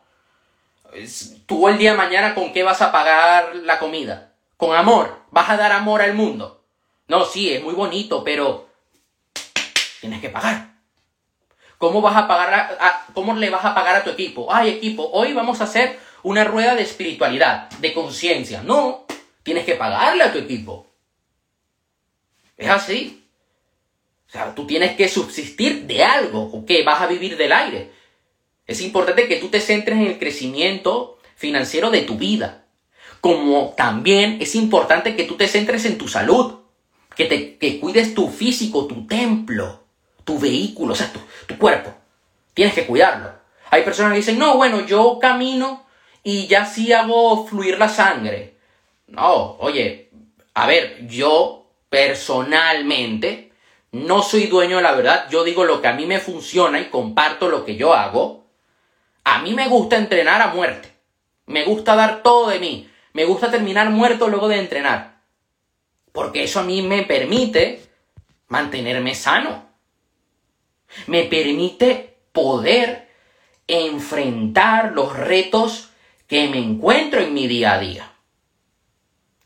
Tú 1.46 1.68
el 1.68 1.78
día 1.78 1.92
de 1.92 1.96
mañana 1.96 2.34
con 2.34 2.52
qué 2.52 2.64
vas 2.64 2.82
a 2.82 2.90
pagar 2.90 3.54
la 3.54 3.78
comida? 3.78 4.32
Con 4.56 4.74
amor. 4.74 5.16
¿Vas 5.30 5.48
a 5.48 5.56
dar 5.56 5.70
amor 5.70 6.02
al 6.02 6.14
mundo? 6.14 6.64
No, 7.06 7.24
sí, 7.24 7.52
es 7.52 7.62
muy 7.62 7.74
bonito, 7.74 8.24
pero 8.24 8.68
tienes 10.00 10.20
que 10.20 10.28
pagar. 10.28 10.72
¿Cómo 11.78 12.00
vas 12.00 12.16
a 12.16 12.26
pagar 12.26 13.06
cómo 13.14 13.32
le 13.34 13.48
vas 13.48 13.64
a 13.64 13.76
pagar 13.76 13.94
a 13.94 14.02
tu 14.02 14.10
equipo? 14.10 14.52
Ay, 14.52 14.70
equipo, 14.70 15.08
hoy 15.12 15.34
vamos 15.34 15.60
a 15.60 15.64
hacer 15.64 16.00
una 16.24 16.42
rueda 16.42 16.74
de 16.74 16.82
espiritualidad, 16.82 17.70
de 17.78 17.94
conciencia. 17.94 18.64
No, 18.64 19.06
tienes 19.44 19.64
que 19.64 19.76
pagarle 19.76 20.24
a 20.24 20.32
tu 20.32 20.38
equipo. 20.38 20.88
Es 22.56 22.68
así. 22.68 23.21
O 24.32 24.34
sea, 24.34 24.54
tú 24.54 24.66
tienes 24.66 24.96
que 24.96 25.10
subsistir 25.10 25.82
de 25.82 26.02
algo, 26.02 26.40
¿o 26.40 26.64
qué? 26.64 26.82
Vas 26.84 27.02
a 27.02 27.06
vivir 27.06 27.36
del 27.36 27.52
aire. 27.52 27.90
Es 28.66 28.80
importante 28.80 29.28
que 29.28 29.36
tú 29.36 29.48
te 29.48 29.60
centres 29.60 29.98
en 29.98 30.06
el 30.06 30.18
crecimiento 30.18 31.18
financiero 31.36 31.90
de 31.90 32.00
tu 32.00 32.16
vida. 32.16 32.64
Como 33.20 33.74
también 33.76 34.38
es 34.40 34.54
importante 34.54 35.16
que 35.16 35.24
tú 35.24 35.36
te 35.36 35.48
centres 35.48 35.84
en 35.84 35.98
tu 35.98 36.08
salud, 36.08 36.60
que, 37.14 37.26
te, 37.26 37.58
que 37.58 37.78
cuides 37.78 38.14
tu 38.14 38.30
físico, 38.30 38.86
tu 38.86 39.06
templo, 39.06 39.84
tu 40.24 40.38
vehículo, 40.38 40.94
o 40.94 40.96
sea, 40.96 41.12
tu, 41.12 41.20
tu 41.46 41.58
cuerpo. 41.58 41.92
Tienes 42.54 42.72
que 42.72 42.86
cuidarlo. 42.86 43.34
Hay 43.70 43.82
personas 43.82 44.12
que 44.12 44.20
dicen, 44.20 44.38
no, 44.38 44.56
bueno, 44.56 44.86
yo 44.86 45.18
camino 45.20 45.84
y 46.24 46.46
ya 46.46 46.64
sí 46.64 46.90
hago 46.94 47.46
fluir 47.46 47.78
la 47.78 47.90
sangre. 47.90 48.54
No, 49.08 49.56
oye, 49.58 50.08
a 50.54 50.66
ver, 50.66 51.06
yo 51.06 51.70
personalmente 51.90 53.51
no 53.92 54.22
soy 54.22 54.46
dueño 54.46 54.76
de 54.76 54.82
la 54.82 54.94
verdad. 54.94 55.28
Yo 55.30 55.44
digo 55.44 55.64
lo 55.64 55.82
que 55.82 55.88
a 55.88 55.92
mí 55.92 56.06
me 56.06 56.18
funciona 56.18 56.80
y 56.80 56.86
comparto 56.86 57.48
lo 57.48 57.64
que 57.64 57.76
yo 57.76 57.92
hago. 57.92 58.46
A 59.22 59.42
mí 59.42 59.54
me 59.54 59.68
gusta 59.68 59.96
entrenar 59.96 60.40
a 60.40 60.54
muerte. 60.54 60.90
Me 61.46 61.64
gusta 61.64 61.94
dar 61.94 62.22
todo 62.22 62.48
de 62.48 62.58
mí. 62.58 62.90
Me 63.12 63.26
gusta 63.26 63.50
terminar 63.50 63.90
muerto 63.90 64.28
luego 64.28 64.48
de 64.48 64.58
entrenar. 64.58 65.20
Porque 66.10 66.42
eso 66.44 66.60
a 66.60 66.64
mí 66.64 66.80
me 66.80 67.02
permite 67.02 67.84
mantenerme 68.48 69.14
sano. 69.14 69.66
Me 71.06 71.24
permite 71.24 72.16
poder 72.32 73.08
enfrentar 73.66 74.92
los 74.92 75.14
retos 75.16 75.90
que 76.26 76.48
me 76.48 76.58
encuentro 76.58 77.20
en 77.20 77.34
mi 77.34 77.46
día 77.46 77.74
a 77.74 77.78
día. 77.78 78.12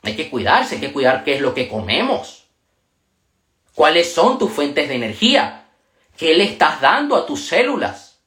Hay 0.02 0.14
que 0.14 0.30
cuidarse, 0.30 0.76
hay 0.76 0.80
que 0.80 0.92
cuidar 0.92 1.24
qué 1.24 1.34
es 1.34 1.40
lo 1.40 1.52
que 1.52 1.68
comemos. 1.68 2.45
¿Cuáles 3.76 4.10
son 4.10 4.38
tus 4.38 4.50
fuentes 4.50 4.88
de 4.88 4.94
energía? 4.94 5.66
¿Qué 6.16 6.32
le 6.32 6.44
estás 6.44 6.80
dando 6.80 7.14
a 7.14 7.26
tus 7.26 7.44
células? 7.44 8.22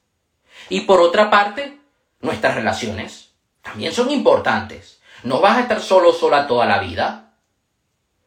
Y 0.68 0.82
por 0.82 1.00
otra 1.00 1.28
parte, 1.28 1.76
nuestras 2.20 2.54
relaciones 2.54 3.32
también 3.60 3.92
son 3.92 4.12
importantes. 4.12 5.00
No 5.24 5.40
vas 5.40 5.56
a 5.56 5.62
estar 5.62 5.80
solo 5.80 6.12
sola 6.12 6.46
toda 6.46 6.66
la 6.66 6.78
vida. 6.78 7.34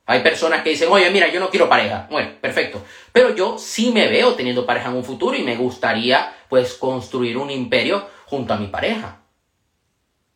Hay 0.05 0.19
personas 0.19 0.63
que 0.63 0.71
dicen, 0.71 0.89
oye, 0.91 1.09
mira, 1.11 1.29
yo 1.29 1.39
no 1.39 1.49
quiero 1.49 1.69
pareja. 1.69 2.07
Bueno, 2.11 2.31
perfecto. 2.41 2.83
Pero 3.13 3.33
yo 3.33 3.57
sí 3.57 3.91
me 3.93 4.09
veo 4.09 4.33
teniendo 4.33 4.65
pareja 4.65 4.89
en 4.89 4.97
un 4.97 5.05
futuro 5.05 5.37
y 5.37 5.43
me 5.43 5.55
gustaría, 5.55 6.35
pues, 6.49 6.73
construir 6.73 7.37
un 7.37 7.49
imperio 7.49 8.05
junto 8.25 8.53
a 8.53 8.57
mi 8.57 8.67
pareja. 8.67 9.19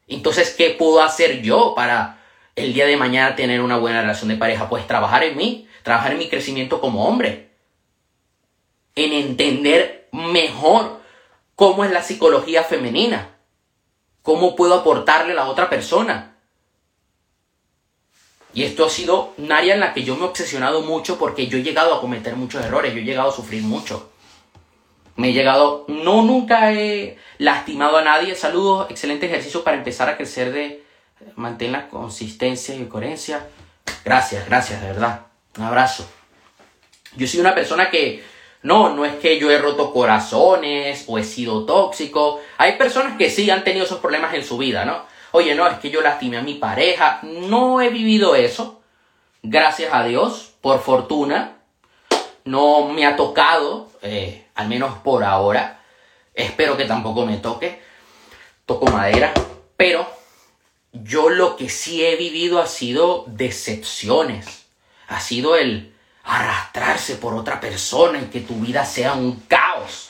Entonces, 0.07 0.55
¿qué 0.57 0.69
puedo 0.69 1.03
hacer 1.03 1.41
yo 1.41 1.73
para 1.75 2.23
el 2.55 2.73
día 2.73 2.85
de 2.85 2.95
mañana 2.95 3.35
tener 3.35 3.59
una 3.59 3.75
buena 3.75 3.99
relación 3.99 4.29
de 4.29 4.37
pareja? 4.37 4.69
Pues 4.69 4.87
trabajar 4.87 5.25
en 5.25 5.35
mí, 5.35 5.66
trabajar 5.87 6.11
en 6.11 6.19
mi 6.19 6.29
crecimiento 6.29 6.79
como 6.79 7.07
hombre. 7.07 7.49
En 8.95 9.13
entender 9.13 10.09
mejor 10.11 11.01
cómo 11.55 11.83
es 11.83 11.91
la 11.91 12.03
psicología 12.03 12.63
femenina. 12.63 13.35
Cómo 14.21 14.55
puedo 14.55 14.75
aportarle 14.75 15.31
a 15.31 15.35
la 15.35 15.49
otra 15.49 15.69
persona 15.69 16.37
y 18.57 18.63
esto 18.63 18.87
ha 18.87 18.89
sido 18.89 19.35
un 19.37 19.51
área 19.51 19.75
en 19.75 19.79
la 19.79 19.93
que 19.93 20.03
yo 20.03 20.15
me 20.15 20.23
he 20.23 20.29
obsesionado 20.29 20.81
mucho 20.81 21.19
porque 21.19 21.45
yo 21.45 21.59
he 21.59 21.61
llegado 21.61 21.93
a 21.93 22.01
cometer 22.01 22.35
muchos 22.35 22.65
errores, 22.65 22.91
yo 22.91 23.01
he 23.01 23.03
llegado 23.03 23.29
a 23.29 23.31
sufrir 23.31 23.61
mucho. 23.61 24.09
Me 25.15 25.29
he 25.29 25.33
llegado, 25.33 25.85
no 25.87 26.23
nunca 26.23 26.73
he 26.73 27.19
lastimado 27.37 27.97
a 27.97 28.01
nadie. 28.01 28.33
Saludos, 28.33 28.87
excelente 28.89 29.27
ejercicio 29.27 29.63
para 29.63 29.77
empezar 29.77 30.09
a 30.09 30.17
crecer 30.17 30.51
de 30.51 30.83
mantener 31.35 31.73
la 31.73 31.87
consistencia 31.87 32.73
y 32.73 32.83
coherencia. 32.85 33.47
Gracias, 34.03 34.47
gracias, 34.47 34.81
de 34.81 34.87
verdad. 34.87 35.26
Un 35.57 35.63
abrazo. 35.63 36.07
Yo 37.15 37.27
soy 37.27 37.39
una 37.39 37.55
persona 37.55 37.89
que 37.89 38.23
no, 38.63 38.93
no 38.95 39.05
es 39.05 39.15
que 39.15 39.39
yo 39.39 39.49
he 39.51 39.57
roto 39.57 39.91
corazones 39.91 41.05
o 41.07 41.17
he 41.17 41.23
sido 41.23 41.65
tóxico. 41.65 42.41
Hay 42.57 42.77
personas 42.77 43.17
que 43.17 43.29
sí 43.29 43.49
han 43.49 43.63
tenido 43.63 43.85
esos 43.85 43.99
problemas 43.99 44.33
en 44.33 44.43
su 44.43 44.57
vida, 44.57 44.85
¿no? 44.85 45.05
oye, 45.31 45.55
no, 45.55 45.67
es 45.67 45.77
que 45.79 45.89
yo 45.89 46.01
lastimé 46.01 46.37
a 46.37 46.41
mi 46.41 46.55
pareja. 46.55 47.19
No 47.23 47.81
he 47.81 47.89
vivido 47.89 48.35
eso. 48.35 48.81
Gracias 49.43 49.93
a 49.93 50.03
Dios, 50.03 50.53
por 50.61 50.81
fortuna. 50.81 51.57
No 52.43 52.87
me 52.89 53.05
ha 53.05 53.15
tocado, 53.15 53.89
eh, 54.01 54.47
al 54.55 54.67
menos 54.67 54.97
por 54.99 55.23
ahora. 55.23 55.81
Espero 56.33 56.77
que 56.77 56.85
tampoco 56.85 57.25
me 57.25 57.37
toque. 57.37 57.81
Toco 58.65 58.87
madera. 58.87 59.33
Pero 59.75 60.07
yo 60.91 61.29
lo 61.29 61.55
que 61.55 61.69
sí 61.69 62.03
he 62.03 62.15
vivido 62.15 62.59
ha 62.59 62.67
sido 62.67 63.25
decepciones. 63.27 64.66
Ha 65.07 65.19
sido 65.19 65.55
el 65.55 65.93
arrastrarse 66.23 67.15
por 67.15 67.33
otra 67.33 67.59
persona 67.59 68.19
y 68.19 68.25
que 68.25 68.41
tu 68.41 68.55
vida 68.55 68.85
sea 68.85 69.13
un 69.13 69.39
caos. 69.47 70.09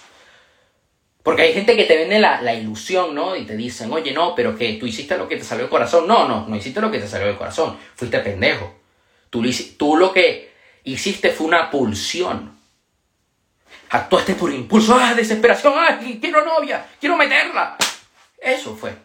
Porque 1.22 1.42
hay 1.42 1.54
gente 1.54 1.75
que 1.75 1.84
te 1.84 1.98
vende 1.98 2.20
la, 2.20 2.54
ilusión, 2.54 3.13
¿no? 3.13 3.36
Y 3.36 3.46
te 3.46 3.56
dicen, 3.58 3.92
oye, 3.92 4.13
no, 4.13 4.34
pero 4.34 4.58
que 4.58 4.74
tú 4.74 4.88
hiciste 4.88 5.18
lo 5.18 5.27
que 5.27 5.36
te 5.36 5.44
salió 5.44 5.63
del 5.63 5.70
corazón. 5.70 6.08
No, 6.08 6.27
no, 6.27 6.48
no 6.48 6.56
hiciste 6.56 6.80
lo 6.80 6.89
que 6.89 7.00
te 7.00 7.08
salió 7.08 7.27
del 7.27 7.38
corazón. 7.38 7.77
Fuiste 7.96 8.20
pendejo. 8.20 8.74
Tú, 9.30 9.44
tú 9.77 9.98
lo 9.98 10.13
que 10.13 10.54
hiciste 10.86 11.32
fue 11.32 11.48
una 11.48 11.70
pulsión. 11.70 12.58
Actuaste 13.89 14.36
por 14.36 14.51
impulso. 14.54 14.98
¡Ah, 15.00 15.13
desesperación! 15.13 15.74
¡Ah, 15.75 16.00
quiero 16.20 16.44
novia! 16.44 16.86
¡Quiero 17.00 17.18
meterla! 17.18 17.77
Eso 18.39 18.75
fue. 18.75 18.96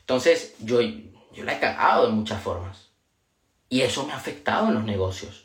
Entonces, 0.00 0.54
yo, 0.60 0.80
yo 0.80 1.44
la 1.44 1.54
he 1.54 1.58
cagado 1.58 2.06
de 2.06 2.12
muchas 2.12 2.40
formas. 2.40 2.87
Y 3.68 3.82
eso 3.82 4.06
me 4.06 4.12
ha 4.12 4.16
afectado 4.16 4.68
en 4.68 4.74
los 4.74 4.84
negocios. 4.84 5.44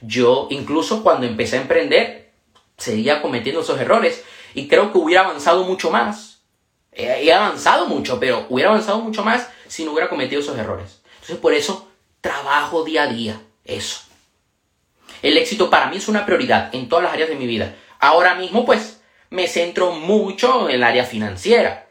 Yo, 0.00 0.48
incluso 0.50 1.02
cuando 1.02 1.26
empecé 1.26 1.58
a 1.58 1.62
emprender, 1.62 2.32
seguía 2.76 3.22
cometiendo 3.22 3.60
esos 3.60 3.80
errores 3.80 4.24
y 4.54 4.68
creo 4.68 4.92
que 4.92 4.98
hubiera 4.98 5.22
avanzado 5.22 5.64
mucho 5.64 5.90
más. 5.90 6.40
He, 6.92 7.32
avanzado 7.32 7.86
mucho, 7.86 8.20
pero 8.20 8.46
hubiera 8.50 8.70
avanzado 8.70 9.00
mucho 9.00 9.24
más 9.24 9.48
si 9.66 9.84
no 9.84 9.92
hubiera 9.92 10.10
cometido 10.10 10.42
esos 10.42 10.58
errores. 10.58 11.00
Entonces, 11.14 11.38
por 11.38 11.54
eso 11.54 11.88
trabajo 12.20 12.84
día 12.84 13.04
a 13.04 13.06
día 13.06 13.40
eso. 13.64 14.02
El 15.22 15.36
éxito 15.38 15.70
para 15.70 15.86
mí 15.86 15.96
es 15.96 16.08
una 16.08 16.26
prioridad 16.26 16.74
en 16.74 16.88
todas 16.88 17.04
las 17.04 17.12
áreas 17.12 17.28
de 17.28 17.36
mi 17.36 17.46
vida. 17.46 17.74
Ahora 18.00 18.34
mismo, 18.34 18.66
pues, 18.66 19.00
me 19.30 19.46
centro 19.46 19.92
mucho 19.92 20.68
en 20.68 20.74
el 20.74 20.82
área 20.82 21.04
financiera. 21.04 21.88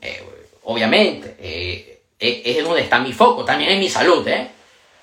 Eh, 0.00 0.22
obviamente, 0.64 1.36
eh, 1.40 1.89
es 2.20 2.62
donde 2.62 2.82
está 2.82 3.00
mi 3.00 3.12
foco, 3.12 3.44
también 3.44 3.70
en 3.70 3.80
mi 3.80 3.88
salud, 3.88 4.26
¿eh? 4.28 4.50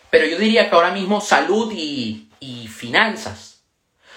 Pero 0.10 0.26
yo 0.26 0.38
diría 0.38 0.70
que 0.70 0.76
ahora 0.76 0.92
mismo 0.92 1.20
salud 1.20 1.72
y, 1.76 2.30
y 2.40 2.68
finanzas 2.68 3.64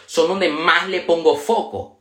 son 0.07 0.29
donde 0.29 0.49
más 0.49 0.89
le 0.89 1.01
pongo 1.01 1.37
foco. 1.37 1.99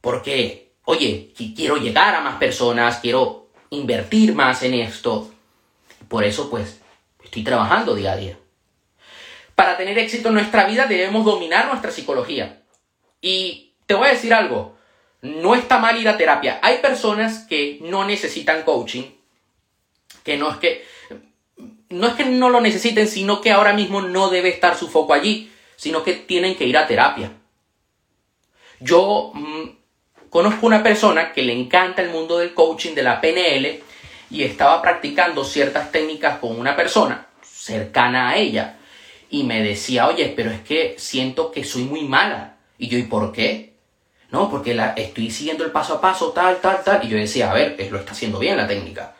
Porque, 0.00 0.72
oye, 0.84 1.32
quiero 1.54 1.76
llegar 1.76 2.14
a 2.14 2.20
más 2.20 2.36
personas, 2.36 2.98
quiero 2.98 3.48
invertir 3.70 4.34
más 4.34 4.62
en 4.62 4.74
esto. 4.74 5.30
Por 6.08 6.24
eso, 6.24 6.48
pues, 6.48 6.80
estoy 7.22 7.44
trabajando 7.44 7.94
día 7.94 8.12
a 8.12 8.16
día. 8.16 8.38
Para 9.54 9.76
tener 9.76 9.98
éxito 9.98 10.28
en 10.28 10.34
nuestra 10.34 10.66
vida 10.66 10.86
debemos 10.86 11.24
dominar 11.24 11.66
nuestra 11.66 11.90
psicología. 11.90 12.62
Y 13.20 13.74
te 13.86 13.94
voy 13.94 14.08
a 14.08 14.12
decir 14.12 14.32
algo, 14.32 14.76
no 15.20 15.54
está 15.54 15.78
mal 15.78 16.00
ir 16.00 16.08
a 16.08 16.16
terapia. 16.16 16.60
Hay 16.62 16.78
personas 16.78 17.40
que 17.40 17.78
no 17.82 18.04
necesitan 18.04 18.62
coaching, 18.62 19.17
que 20.24 20.36
no 20.36 20.50
es 20.50 20.56
que 20.58 20.84
no 21.90 22.06
es 22.06 22.14
que 22.14 22.24
no 22.24 22.50
lo 22.50 22.60
necesiten, 22.60 23.08
sino 23.08 23.40
que 23.40 23.50
ahora 23.50 23.72
mismo 23.72 24.00
no 24.02 24.28
debe 24.28 24.50
estar 24.50 24.76
su 24.76 24.88
foco 24.88 25.14
allí, 25.14 25.50
sino 25.76 26.02
que 26.02 26.12
tienen 26.14 26.56
que 26.56 26.66
ir 26.66 26.76
a 26.76 26.86
terapia. 26.86 27.32
Yo 28.80 29.32
mm, 29.34 30.28
conozco 30.28 30.66
una 30.66 30.82
persona 30.82 31.32
que 31.32 31.42
le 31.42 31.52
encanta 31.52 32.02
el 32.02 32.10
mundo 32.10 32.38
del 32.38 32.54
coaching, 32.54 32.94
de 32.94 33.02
la 33.02 33.20
PNL, 33.20 33.82
y 34.30 34.42
estaba 34.42 34.82
practicando 34.82 35.44
ciertas 35.44 35.90
técnicas 35.90 36.38
con 36.38 36.58
una 36.58 36.76
persona 36.76 37.26
cercana 37.42 38.30
a 38.30 38.36
ella. 38.36 38.76
Y 39.30 39.44
me 39.44 39.62
decía, 39.62 40.06
oye, 40.08 40.32
pero 40.34 40.50
es 40.50 40.60
que 40.60 40.94
siento 40.98 41.50
que 41.50 41.64
soy 41.64 41.84
muy 41.84 42.02
mala. 42.02 42.56
Y 42.78 42.88
yo, 42.88 42.98
¿y 42.98 43.04
por 43.04 43.32
qué? 43.32 43.74
No, 44.30 44.50
porque 44.50 44.74
la, 44.74 44.92
estoy 44.92 45.30
siguiendo 45.30 45.64
el 45.64 45.70
paso 45.70 45.94
a 45.94 46.00
paso, 46.00 46.30
tal, 46.32 46.60
tal, 46.60 46.84
tal. 46.84 47.04
Y 47.04 47.08
yo 47.08 47.16
decía, 47.16 47.50
a 47.50 47.54
ver, 47.54 47.76
lo 47.90 47.98
está 47.98 48.12
haciendo 48.12 48.38
bien 48.38 48.56
la 48.56 48.66
técnica. 48.66 49.14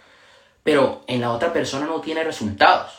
Pero 0.62 1.03
en 1.07 1.21
la 1.21 1.33
otra 1.33 1.53
persona 1.53 1.87
no 1.87 2.00
tiene 2.00 2.25
resultados. 2.25 2.93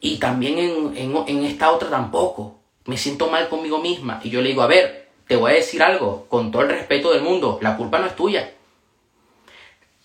Y 0.00 0.18
también 0.18 0.58
en, 0.58 1.16
en 1.26 1.44
esta 1.44 1.70
otra 1.70 1.90
tampoco. 1.90 2.58
Me 2.86 2.96
siento 2.96 3.28
mal 3.28 3.48
conmigo 3.48 3.78
misma. 3.78 4.20
Y 4.22 4.30
yo 4.30 4.40
le 4.42 4.50
digo, 4.50 4.62
a 4.62 4.66
ver, 4.66 5.04
te 5.26 5.36
voy 5.36 5.52
a 5.52 5.54
decir 5.54 5.82
algo, 5.82 6.26
con 6.28 6.50
todo 6.50 6.62
el 6.62 6.68
respeto 6.68 7.12
del 7.12 7.22
mundo, 7.22 7.58
la 7.62 7.76
culpa 7.76 7.98
no 7.98 8.06
es 8.06 8.16
tuya. 8.16 8.52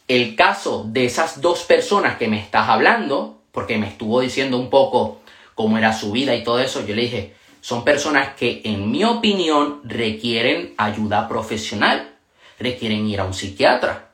El 0.08 0.36
caso 0.36 0.86
de 0.88 1.06
esas 1.06 1.42
dos 1.42 1.64
personas 1.64 2.18
que 2.18 2.28
me 2.28 2.40
estás 2.40 2.70
hablando, 2.70 3.42
porque 3.52 3.78
me 3.78 3.88
estuvo 3.88 4.22
diciendo 4.22 4.58
un 4.58 4.70
poco 4.70 5.20
cómo 5.56 5.78
era 5.78 5.94
su 5.94 6.12
vida 6.12 6.36
y 6.36 6.44
todo 6.44 6.60
eso, 6.60 6.86
yo 6.86 6.96
le 6.96 7.04
dije, 7.04 7.36
son 7.62 7.84
personas 7.84 8.36
que 8.36 8.62
en 8.64 8.90
mi 8.90 9.04
opinión 9.04 9.82
requieren 9.84 10.74
ayuda 10.78 11.28
profesional, 11.28 12.16
requieren 12.58 13.06
ir 13.08 13.20
a 13.20 13.26
un 13.26 13.34
psiquiatra. 13.34 14.09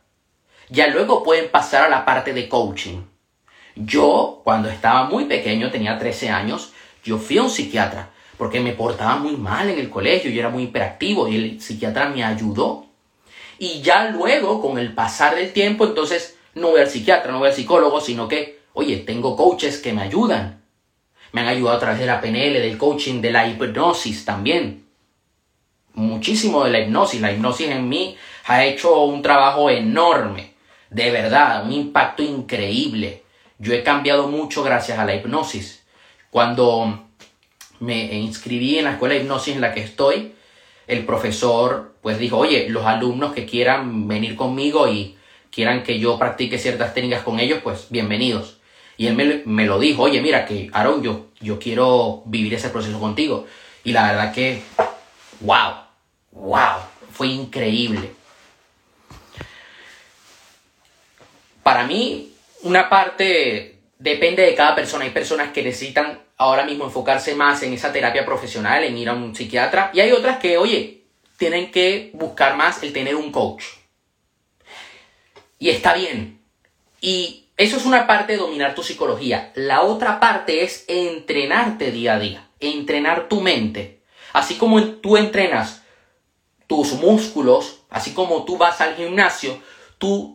Ya 0.70 0.88
luego 0.88 1.24
pueden 1.24 1.50
pasar 1.50 1.84
a 1.86 1.90
la 1.90 2.06
parte 2.06 2.34
de 2.34 2.50
coaching. 2.50 3.02
Yo, 3.76 4.42
cuando 4.44 4.70
estaba 4.70 5.06
muy 5.06 5.26
pequeño, 5.26 5.70
tenía 5.70 6.00
13 6.00 6.30
años, 6.30 6.72
yo 7.04 7.18
fui 7.18 7.38
a 7.38 7.44
un 7.44 7.50
psiquiatra 7.50 8.10
porque 8.38 8.60
me 8.60 8.74
portaba 8.74 9.16
muy 9.18 9.38
mal 9.38 9.70
en 9.70 9.80
el 9.80 9.90
colegio, 9.90 10.30
yo 10.32 10.40
era 10.40 10.50
muy 10.50 10.64
hiperactivo 10.64 11.28
y 11.28 11.36
el 11.36 11.62
psiquiatra 11.62 12.10
me 12.10 12.24
ayudó. 12.24 12.86
Y 13.58 13.82
ya 13.82 14.10
luego, 14.10 14.62
con 14.62 14.78
el 14.78 14.94
pasar 14.94 15.36
del 15.36 15.54
tiempo, 15.54 15.86
entonces 15.86 16.38
no 16.54 16.72
voy 16.72 16.82
al 16.82 16.90
psiquiatra, 16.90 17.32
no 17.32 17.40
voy 17.40 17.50
al 17.50 17.54
psicólogo, 17.54 18.02
sino 18.02 18.28
que, 18.28 18.60
oye, 18.74 18.98
tengo 18.98 19.38
coaches 19.38 19.78
que 19.78 19.94
me 19.94 20.02
ayudan. 20.02 20.64
Me 21.32 21.42
han 21.42 21.48
ayudado 21.48 21.78
a 21.78 21.80
través 21.80 22.00
de 22.00 22.06
la 22.06 22.20
PNL, 22.20 22.60
del 22.60 22.78
coaching, 22.78 23.22
de 23.22 23.32
la 23.32 23.48
hipnosis 23.48 24.26
también. 24.26 24.86
Muchísimo 25.94 26.66
de 26.66 26.72
la 26.72 26.80
hipnosis. 26.80 27.22
La 27.22 27.32
hipnosis 27.32 27.70
en 27.70 27.88
mí 27.88 28.18
ha 28.46 28.66
hecho 28.66 29.04
un 29.04 29.22
trabajo 29.22 29.70
enorme. 29.70 30.55
De 30.90 31.12
verdad, 31.12 31.66
un 31.66 31.74
impacto 31.74 32.24
increíble. 32.24 33.24
Yo 33.58 33.74
he 33.74 33.84
cambiado 33.84 34.28
mucho 34.28 34.64
gracias 34.64 35.00
a 35.00 35.06
la 35.06 35.16
hipnosis. 35.16 35.84
Cuando 36.30 37.08
me 37.80 38.14
inscribí 38.16 38.78
en 38.78 38.86
la 38.86 38.92
escuela 38.92 39.16
de 39.16 39.22
hipnosis 39.22 39.56
en 39.56 39.62
la 39.62 39.74
que 39.74 39.82
estoy, 39.82 40.34
el 40.88 41.06
profesor 41.06 41.96
pues 42.02 42.20
dijo, 42.20 42.38
oye, 42.38 42.70
los 42.70 42.86
alumnos 42.86 43.34
que 43.34 43.46
quieran 43.46 44.08
venir 44.08 44.36
conmigo 44.36 44.88
y 44.88 45.18
quieran 45.52 45.84
que 45.84 46.00
yo 46.00 46.20
practique 46.20 46.60
ciertas 46.60 46.94
técnicas 46.94 47.24
con 47.24 47.40
ellos, 47.40 47.62
pues 47.64 47.88
bienvenidos. 47.90 48.58
Y 48.98 49.08
él 49.08 49.44
me, 49.46 49.66
lo 49.66 49.80
dijo, 49.80 50.04
oye, 50.04 50.22
mira 50.22 50.46
que 50.46 50.70
Aaron, 50.72 51.02
yo, 51.02 51.28
yo 51.42 51.60
quiero 51.60 52.24
vivir 52.26 52.54
ese 52.54 52.70
proceso 52.70 53.00
contigo. 53.00 53.46
Y 53.84 53.92
la 53.92 54.08
verdad 54.08 54.34
que, 54.34 54.62
wow, 55.42 55.74
wow, 56.32 56.80
fue 57.12 57.28
increíble. 57.28 58.12
Para 61.66 61.88
mí, 61.88 62.32
una 62.62 62.90
parte 62.90 63.80
depende 63.98 64.44
de 64.44 64.54
cada 64.54 64.76
persona. 64.76 65.04
Hay 65.04 65.10
personas 65.10 65.52
que 65.52 65.64
necesitan 65.64 66.22
ahora 66.38 66.64
mismo 66.64 66.86
enfocarse 66.86 67.34
más 67.34 67.64
en 67.64 67.74
esa 67.74 67.92
terapia 67.92 68.24
profesional, 68.24 68.84
en 68.84 68.96
ir 68.96 69.10
a 69.10 69.14
un 69.14 69.36
psiquiatra. 69.36 69.90
Y 69.92 70.00
hay 70.00 70.12
otras 70.12 70.38
que, 70.38 70.60
oye, 70.60 71.06
tienen 71.38 71.72
que 71.72 72.12
buscar 72.14 72.56
más 72.56 72.84
el 72.84 72.94
tener 72.94 73.16
un 73.16 73.32
coach. 73.32 73.64
Y 75.58 75.72
está 75.72 75.96
bien. 75.96 76.40
Y 77.02 77.48
eso 77.58 77.78
es 77.78 77.86
una 77.88 78.06
parte 78.06 78.34
de 78.34 78.38
dominar 78.38 78.76
tu 78.76 78.84
psicología. 78.84 79.52
La 79.56 79.82
otra 79.82 80.20
parte 80.20 80.64
es 80.64 80.86
entrenarte 80.88 81.90
día 81.92 82.14
a 82.14 82.20
día, 82.20 82.48
entrenar 82.60 83.28
tu 83.28 83.42
mente. 83.42 84.04
Así 84.34 84.54
como 84.54 84.84
tú 84.84 85.18
entrenas 85.18 85.82
tus 86.68 86.94
músculos, 86.94 87.82
así 87.90 88.14
como 88.14 88.46
tú 88.46 88.56
vas 88.60 88.82
al 88.82 88.96
gimnasio, 88.96 89.60
tú 89.98 90.35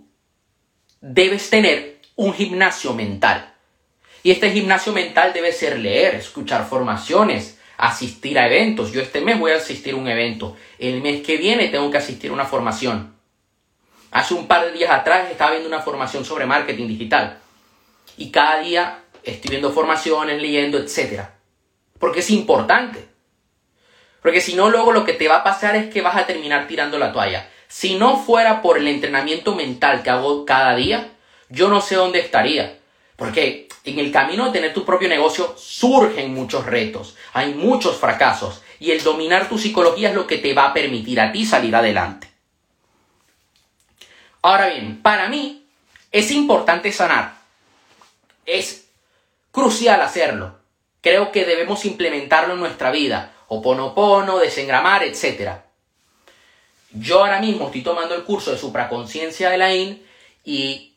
debes 1.01 1.51
tener 1.51 2.01
un 2.17 2.35
gimnasio 2.35 2.95
mental. 2.95 3.55
Y 4.23 4.31
este 4.31 4.51
gimnasio 4.51 4.93
mental 4.93 5.33
debe 5.33 5.53
ser 5.53 5.79
leer, 5.79 6.15
escuchar 6.15 6.69
formaciones, 6.69 7.59
asistir 7.79 8.39
a 8.39 8.47
eventos. 8.47 8.93
Yo 8.93 9.01
este 9.01 9.23
mes 9.23 9.39
voy 9.39 9.53
a 9.53 9.57
asistir 9.57 9.95
a 9.95 9.97
un 9.97 10.09
evento. 10.09 10.57
El 10.79 11.01
mes 11.01 11.23
que 11.23 11.39
viene 11.39 11.69
tengo 11.69 11.91
que 11.91 11.99
asistir 11.99 12.31
a 12.31 12.35
una 12.35 12.45
formación. 12.45 13.15
Hace 14.11 14.35
un 14.35 14.47
par 14.47 14.67
de 14.67 14.73
días 14.73 14.91
atrás 14.91 15.31
estaba 15.31 15.53
viendo 15.53 15.69
una 15.69 15.81
formación 15.81 16.25
sobre 16.25 16.45
marketing 16.45 16.89
digital. 16.89 17.39
Y 18.19 18.31
cada 18.31 18.61
día 18.61 19.05
estoy 19.23 19.51
viendo 19.51 19.73
formaciones, 19.73 20.43
leyendo, 20.43 20.79
etc. 20.79 21.23
Porque 21.99 22.21
es 22.21 22.31
importante. 22.31 23.09
Porque 24.21 24.43
si 24.43 24.55
no, 24.55 24.69
luego 24.69 24.93
lo 24.93 25.05
que 25.05 25.15
te 25.15 25.29
va 25.29 25.37
a 25.37 25.45
pasar 25.45 25.77
es 25.77 25.91
que 25.91 26.03
vas 26.03 26.17
a 26.17 26.27
terminar 26.27 26.67
tirando 26.67 26.99
la 26.99 27.13
toalla. 27.13 27.49
Si 27.71 27.95
no 27.95 28.19
fuera 28.19 28.63
por 28.63 28.79
el 28.79 28.89
entrenamiento 28.89 29.55
mental 29.55 30.03
que 30.03 30.11
hago 30.11 30.45
cada 30.45 30.75
día, 30.75 31.13
yo 31.51 31.69
no 31.69 31.81
sé 31.81 31.95
dónde 31.95 32.19
estaría. 32.19 32.81
Porque 33.15 33.69
en 33.85 34.01
el 34.01 34.11
camino 34.11 34.47
de 34.47 34.51
tener 34.51 34.75
tu 34.75 34.85
propio 34.85 35.09
negocio 35.09 35.55
surgen 35.57 36.35
muchos 36.35 36.67
retos, 36.67 37.17
hay 37.33 37.55
muchos 37.55 37.97
fracasos 37.97 38.61
y 38.81 38.91
el 38.91 39.05
dominar 39.05 39.49
tu 39.49 39.57
psicología 39.57 40.09
es 40.09 40.17
lo 40.17 40.27
que 40.27 40.39
te 40.39 40.53
va 40.53 40.67
a 40.67 40.75
permitir 40.75 41.21
a 41.21 41.31
ti 41.31 41.47
salir 41.47 41.77
adelante. 41.77 42.29
Ahora 44.43 44.67
bien, 44.67 45.01
para 45.01 45.29
mí 45.29 45.65
es 46.11 46.33
importante 46.33 46.91
sanar. 46.91 47.37
Es 48.47 48.89
crucial 49.53 50.01
hacerlo. 50.01 50.57
Creo 51.03 51.31
que 51.31 51.45
debemos 51.45 51.85
implementarlo 51.85 52.55
en 52.55 52.61
nuestra 52.61 52.91
vida. 52.91 53.33
Oponopono, 53.47 54.39
desengramar, 54.39 55.05
etc. 55.05 55.70
Yo 56.93 57.21
ahora 57.21 57.41
mismo 57.41 57.67
estoy 57.67 57.83
tomando 57.83 58.15
el 58.15 58.25
curso 58.25 58.51
de 58.51 58.59
supraconciencia 58.59 59.51
de 59.51 59.59
la 59.59 59.75
IN 59.75 60.03
y 60.45 60.95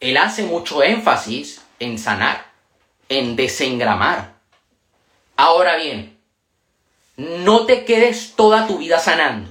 él 0.00 0.16
hace 0.16 0.42
mucho 0.42 0.82
énfasis 0.82 1.62
en 1.78 1.98
sanar, 1.98 2.46
en 3.08 3.36
desengramar. 3.36 4.34
Ahora 5.36 5.76
bien, 5.76 6.18
no 7.16 7.64
te 7.66 7.84
quedes 7.84 8.34
toda 8.36 8.66
tu 8.66 8.78
vida 8.78 8.98
sanando. 8.98 9.50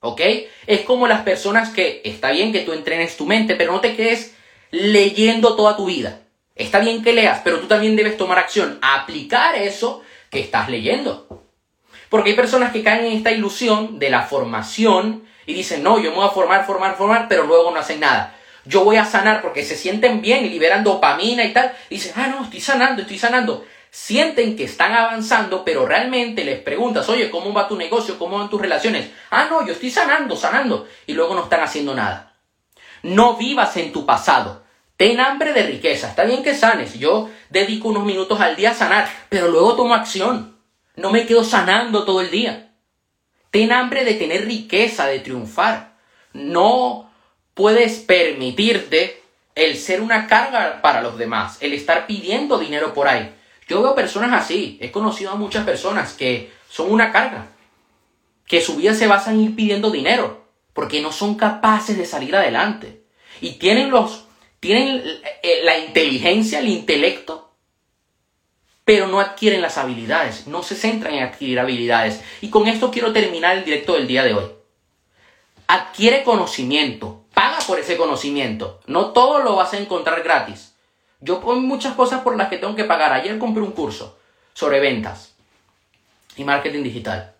¿Ok? 0.00 0.20
Es 0.66 0.80
como 0.80 1.06
las 1.06 1.22
personas 1.22 1.70
que, 1.70 2.02
está 2.04 2.32
bien 2.32 2.52
que 2.52 2.62
tú 2.62 2.72
entrenes 2.72 3.16
tu 3.16 3.26
mente, 3.26 3.54
pero 3.54 3.72
no 3.72 3.80
te 3.80 3.94
quedes 3.94 4.34
leyendo 4.72 5.54
toda 5.54 5.76
tu 5.76 5.86
vida. 5.86 6.22
Está 6.56 6.80
bien 6.80 7.04
que 7.04 7.12
leas, 7.12 7.40
pero 7.44 7.60
tú 7.60 7.68
también 7.68 7.94
debes 7.94 8.16
tomar 8.16 8.38
acción, 8.38 8.78
aplicar 8.82 9.54
eso 9.54 10.02
que 10.30 10.40
estás 10.40 10.68
leyendo. 10.68 11.41
Porque 12.12 12.30
hay 12.30 12.36
personas 12.36 12.72
que 12.72 12.84
caen 12.84 13.06
en 13.06 13.16
esta 13.16 13.32
ilusión 13.32 13.98
de 13.98 14.10
la 14.10 14.22
formación 14.22 15.24
y 15.46 15.54
dicen, 15.54 15.82
no, 15.82 15.98
yo 15.98 16.10
me 16.10 16.18
voy 16.18 16.26
a 16.26 16.30
formar, 16.30 16.64
formar, 16.64 16.94
formar, 16.94 17.26
pero 17.28 17.42
luego 17.42 17.72
no 17.72 17.80
hacen 17.80 17.98
nada 17.98 18.36
yo 18.64 18.84
voy 18.84 18.96
a 18.96 19.04
sanar 19.04 19.42
porque 19.42 19.64
se 19.64 19.76
sienten 19.76 20.20
bien 20.20 20.44
y 20.44 20.48
liberan 20.48 20.84
dopamina 20.84 21.44
y 21.44 21.52
tal. 21.52 21.72
Y 21.90 21.96
dicen, 21.96 22.12
ah, 22.16 22.28
no, 22.28 22.44
estoy 22.44 22.60
sanando, 22.60 23.02
estoy 23.02 23.18
sanando. 23.18 23.64
Sienten 23.90 24.56
que 24.56 24.64
están 24.64 24.92
avanzando, 24.92 25.64
pero 25.64 25.84
realmente 25.84 26.44
les 26.44 26.60
preguntas, 26.60 27.08
oye, 27.08 27.30
¿cómo 27.30 27.52
va 27.52 27.68
tu 27.68 27.76
negocio? 27.76 28.18
¿Cómo 28.18 28.38
van 28.38 28.48
tus 28.48 28.60
relaciones? 28.60 29.10
Ah, 29.30 29.48
no, 29.50 29.66
yo 29.66 29.72
estoy 29.72 29.90
sanando, 29.90 30.36
sanando. 30.36 30.86
Y 31.06 31.14
luego 31.14 31.34
no 31.34 31.44
están 31.44 31.60
haciendo 31.60 31.94
nada. 31.94 32.34
No 33.02 33.36
vivas 33.36 33.76
en 33.76 33.92
tu 33.92 34.06
pasado. 34.06 34.62
Ten 34.96 35.20
hambre 35.20 35.52
de 35.52 35.64
riqueza. 35.64 36.08
Está 36.08 36.24
bien 36.24 36.44
que 36.44 36.54
sanes. 36.54 36.94
Yo 36.94 37.28
dedico 37.50 37.88
unos 37.88 38.04
minutos 38.04 38.40
al 38.40 38.54
día 38.54 38.70
a 38.70 38.74
sanar, 38.74 39.08
pero 39.28 39.48
luego 39.48 39.74
tomo 39.74 39.94
acción. 39.94 40.51
No 40.96 41.10
me 41.10 41.26
quedo 41.26 41.44
sanando 41.44 42.04
todo 42.04 42.20
el 42.20 42.30
día. 42.30 42.74
Ten 43.50 43.72
hambre 43.72 44.04
de 44.04 44.14
tener 44.14 44.46
riqueza, 44.46 45.06
de 45.06 45.20
triunfar. 45.20 45.96
No 46.32 47.10
puedes 47.54 47.98
permitirte 48.00 49.22
el 49.54 49.76
ser 49.76 50.00
una 50.00 50.26
carga 50.26 50.80
para 50.80 51.02
los 51.02 51.18
demás, 51.18 51.58
el 51.60 51.74
estar 51.74 52.06
pidiendo 52.06 52.58
dinero 52.58 52.94
por 52.94 53.08
ahí. 53.08 53.34
Yo 53.68 53.82
veo 53.82 53.94
personas 53.94 54.32
así, 54.32 54.78
he 54.80 54.90
conocido 54.90 55.32
a 55.32 55.36
muchas 55.36 55.64
personas 55.64 56.14
que 56.14 56.50
son 56.68 56.90
una 56.90 57.12
carga, 57.12 57.46
que 58.46 58.60
su 58.60 58.76
vida 58.76 58.94
se 58.94 59.06
basa 59.06 59.30
en 59.30 59.40
ir 59.40 59.56
pidiendo 59.56 59.90
dinero, 59.90 60.46
porque 60.72 61.00
no 61.00 61.12
son 61.12 61.34
capaces 61.36 61.96
de 61.98 62.06
salir 62.06 62.34
adelante. 62.34 63.02
Y 63.40 63.52
tienen 63.52 63.90
los 63.90 64.26
tienen 64.62 65.02
eh, 65.42 65.60
la 65.64 65.76
inteligencia, 65.78 66.60
el 66.60 66.68
intelecto, 66.68 67.51
pero 68.84 69.06
no 69.06 69.20
adquieren 69.20 69.62
las 69.62 69.78
habilidades, 69.78 70.46
no 70.46 70.62
se 70.62 70.74
centran 70.74 71.14
en 71.14 71.24
adquirir 71.24 71.60
habilidades. 71.60 72.20
Y 72.40 72.50
con 72.50 72.66
esto 72.66 72.90
quiero 72.90 73.12
terminar 73.12 73.56
el 73.56 73.64
directo 73.64 73.94
del 73.94 74.08
día 74.08 74.24
de 74.24 74.34
hoy. 74.34 74.50
Adquiere 75.68 76.24
conocimiento, 76.24 77.24
paga 77.32 77.58
por 77.66 77.78
ese 77.78 77.96
conocimiento. 77.96 78.80
No 78.86 79.12
todo 79.12 79.38
lo 79.38 79.56
vas 79.56 79.72
a 79.72 79.78
encontrar 79.78 80.22
gratis. 80.22 80.74
Yo 81.20 81.40
pongo 81.40 81.60
muchas 81.60 81.94
cosas 81.94 82.22
por 82.22 82.36
las 82.36 82.48
que 82.48 82.58
tengo 82.58 82.74
que 82.74 82.84
pagar. 82.84 83.12
Ayer 83.12 83.38
compré 83.38 83.62
un 83.62 83.70
curso 83.70 84.18
sobre 84.54 84.80
ventas 84.80 85.34
y 86.36 86.42
marketing 86.42 86.82
digital. 86.82 87.32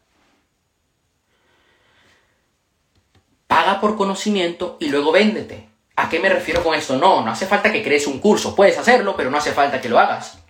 Paga 3.48 3.80
por 3.80 3.96
conocimiento 3.96 4.76
y 4.80 4.88
luego 4.88 5.10
véndete. 5.10 5.68
¿A 5.96 6.08
qué 6.08 6.20
me 6.20 6.30
refiero 6.30 6.62
con 6.62 6.74
esto? 6.74 6.96
No, 6.96 7.22
no 7.22 7.32
hace 7.32 7.46
falta 7.46 7.72
que 7.72 7.82
crees 7.82 8.06
un 8.06 8.18
curso. 8.18 8.54
Puedes 8.54 8.78
hacerlo, 8.78 9.14
pero 9.16 9.30
no 9.30 9.36
hace 9.36 9.52
falta 9.52 9.80
que 9.80 9.88
lo 9.88 9.98
hagas. 9.98 10.41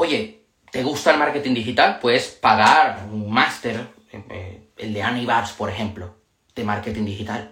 Oye, 0.00 0.44
¿te 0.70 0.84
gusta 0.84 1.10
el 1.10 1.18
marketing 1.18 1.54
digital? 1.54 1.98
Puedes 1.98 2.28
pagar 2.28 3.08
un 3.10 3.28
máster, 3.32 3.88
eh, 4.12 4.68
el 4.76 4.94
de 4.94 5.02
Annie 5.02 5.26
por 5.56 5.70
ejemplo, 5.70 6.14
de 6.54 6.62
marketing 6.62 7.04
digital, 7.04 7.50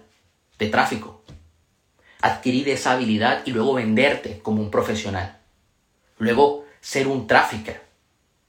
de 0.57 0.67
tráfico. 0.67 1.25
Adquirir 2.21 2.69
esa 2.69 2.93
habilidad 2.93 3.41
y 3.43 3.51
luego 3.51 3.73
venderte 3.73 4.39
como 4.39 4.61
un 4.61 4.71
profesional. 4.71 5.39
Luego, 6.19 6.63
ser 6.79 7.09
un 7.09 7.27
trafficker. 7.27 7.81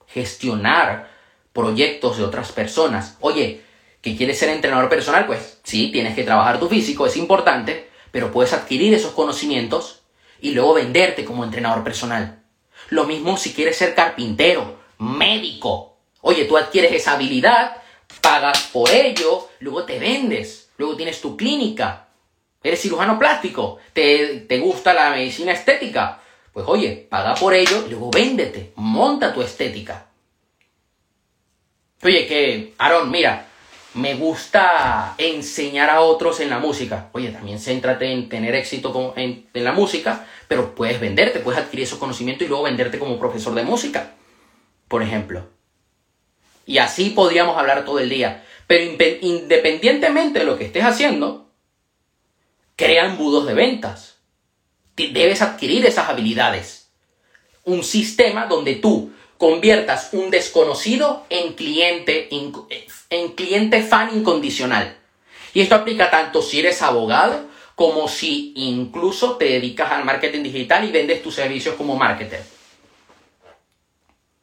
Gestionar 0.07 1.11
proyectos 1.53 2.19
de 2.19 2.25
otras 2.25 2.53
personas. 2.53 3.17
Oye, 3.19 3.63
¿que 4.01 4.17
quieres 4.17 4.39
ser 4.39 4.51
entrenador 4.51 4.89
personal? 4.89 5.27
Pues 5.27 5.59
sí, 5.65 5.91
tienes 5.91 6.15
que 6.15 6.23
trabajar 6.23 6.61
tu 6.61 6.69
físico, 6.69 7.05
es 7.05 7.17
importante, 7.17 7.91
pero 8.13 8.31
puedes 8.31 8.53
adquirir 8.53 8.95
esos 8.95 9.11
conocimientos 9.11 10.05
y 10.41 10.53
luego 10.53 10.75
venderte 10.75 11.25
como 11.25 11.43
entrenador 11.43 11.83
personal. 11.83 12.38
Lo 12.90 13.05
mismo 13.05 13.37
si 13.37 13.53
quieres 13.53 13.77
ser 13.77 13.94
carpintero, 13.94 14.79
médico. 14.98 15.96
Oye, 16.20 16.44
tú 16.44 16.57
adquieres 16.57 16.92
esa 16.92 17.12
habilidad, 17.12 17.77
pagas 18.20 18.70
por 18.72 18.90
ello, 18.90 19.48
luego 19.61 19.85
te 19.85 19.98
vendes, 19.98 20.70
luego 20.79 20.96
tienes 20.96 21.20
tu 21.20 21.37
clínica. 21.37 22.09
Eres 22.62 22.81
cirujano 22.81 23.18
plástico, 23.18 23.79
te, 23.92 24.46
te 24.48 24.59
gusta 24.59 24.94
la 24.94 25.11
medicina 25.11 25.53
estética. 25.53 26.20
Pues 26.53 26.66
oye, 26.66 27.07
paga 27.09 27.35
por 27.35 27.55
ello 27.55 27.85
luego 27.88 28.11
véndete, 28.11 28.72
monta 28.77 29.33
tu 29.33 29.42
estética. 29.42 30.07
Oye, 32.03 32.27
que, 32.27 32.74
Aaron, 32.79 33.11
mira, 33.11 33.46
me 33.94 34.14
gusta 34.14 35.14
enseñar 35.18 35.90
a 35.90 36.01
otros 36.01 36.40
en 36.40 36.51
la 36.51 36.59
música. 36.59 37.09
Oye, 37.12 37.31
también 37.31 37.59
céntrate 37.59 38.12
en 38.12 38.29
tener 38.29 38.55
éxito 38.55 39.14
en, 39.16 39.46
la 39.53 39.72
música, 39.72 40.27
pero 40.49 40.75
puedes 40.75 40.99
venderte, 40.99 41.41
puedes 41.41 41.61
adquirir 41.61 41.85
esos 41.85 41.99
conocimientos 41.99 42.47
y 42.47 42.49
luego 42.49 42.65
venderte 42.65 42.99
como 42.99 43.19
profesor 43.19 43.55
de 43.55 43.63
música, 43.63 44.15
por 44.89 45.03
ejemplo. 45.03 45.47
Y 46.65 46.79
así 46.79 47.11
podríamos 47.11 47.57
hablar 47.57 47.85
todo 47.85 47.99
el 47.99 48.09
día. 48.09 48.45
Pero 48.67 48.85
independientemente 49.23 50.41
de 50.41 50.45
lo 50.45 50.59
que 50.59 50.67
estés 50.67 50.85
haciendo, 50.85 51.51
crea 52.77 53.07
embudos 53.07 53.47
de 53.47 53.55
ventas. 53.55 54.17
Debes 54.97 55.43
adquirir 55.43 55.87
esas 55.87 56.09
habilidades. 56.09 56.91
Un 57.65 57.85
sistema 57.85 58.47
donde 58.47 58.75
tú 58.75 59.13
conviertas 59.39 60.11
un 60.13 60.31
desconocido 60.31 61.25
en 61.31 61.55
cliente, 61.55 62.29
en 62.31 63.33
cliente 63.33 63.83
fan 63.83 64.17
incondicional. 64.17 64.99
Y 65.55 65.61
esto 65.61 65.75
aplica 65.75 66.11
tanto 66.11 66.43
si 66.43 66.61
eres 66.61 66.83
abogado 66.83 67.49
como 67.79 68.09
si 68.09 68.53
incluso 68.57 69.37
te 69.37 69.45
dedicas 69.45 69.93
al 69.93 70.05
marketing 70.05 70.43
digital 70.43 70.83
y 70.83 70.91
vendes 70.91 71.23
tus 71.23 71.37
servicios 71.37 71.77
como 71.77 71.95
marketer, 71.95 72.43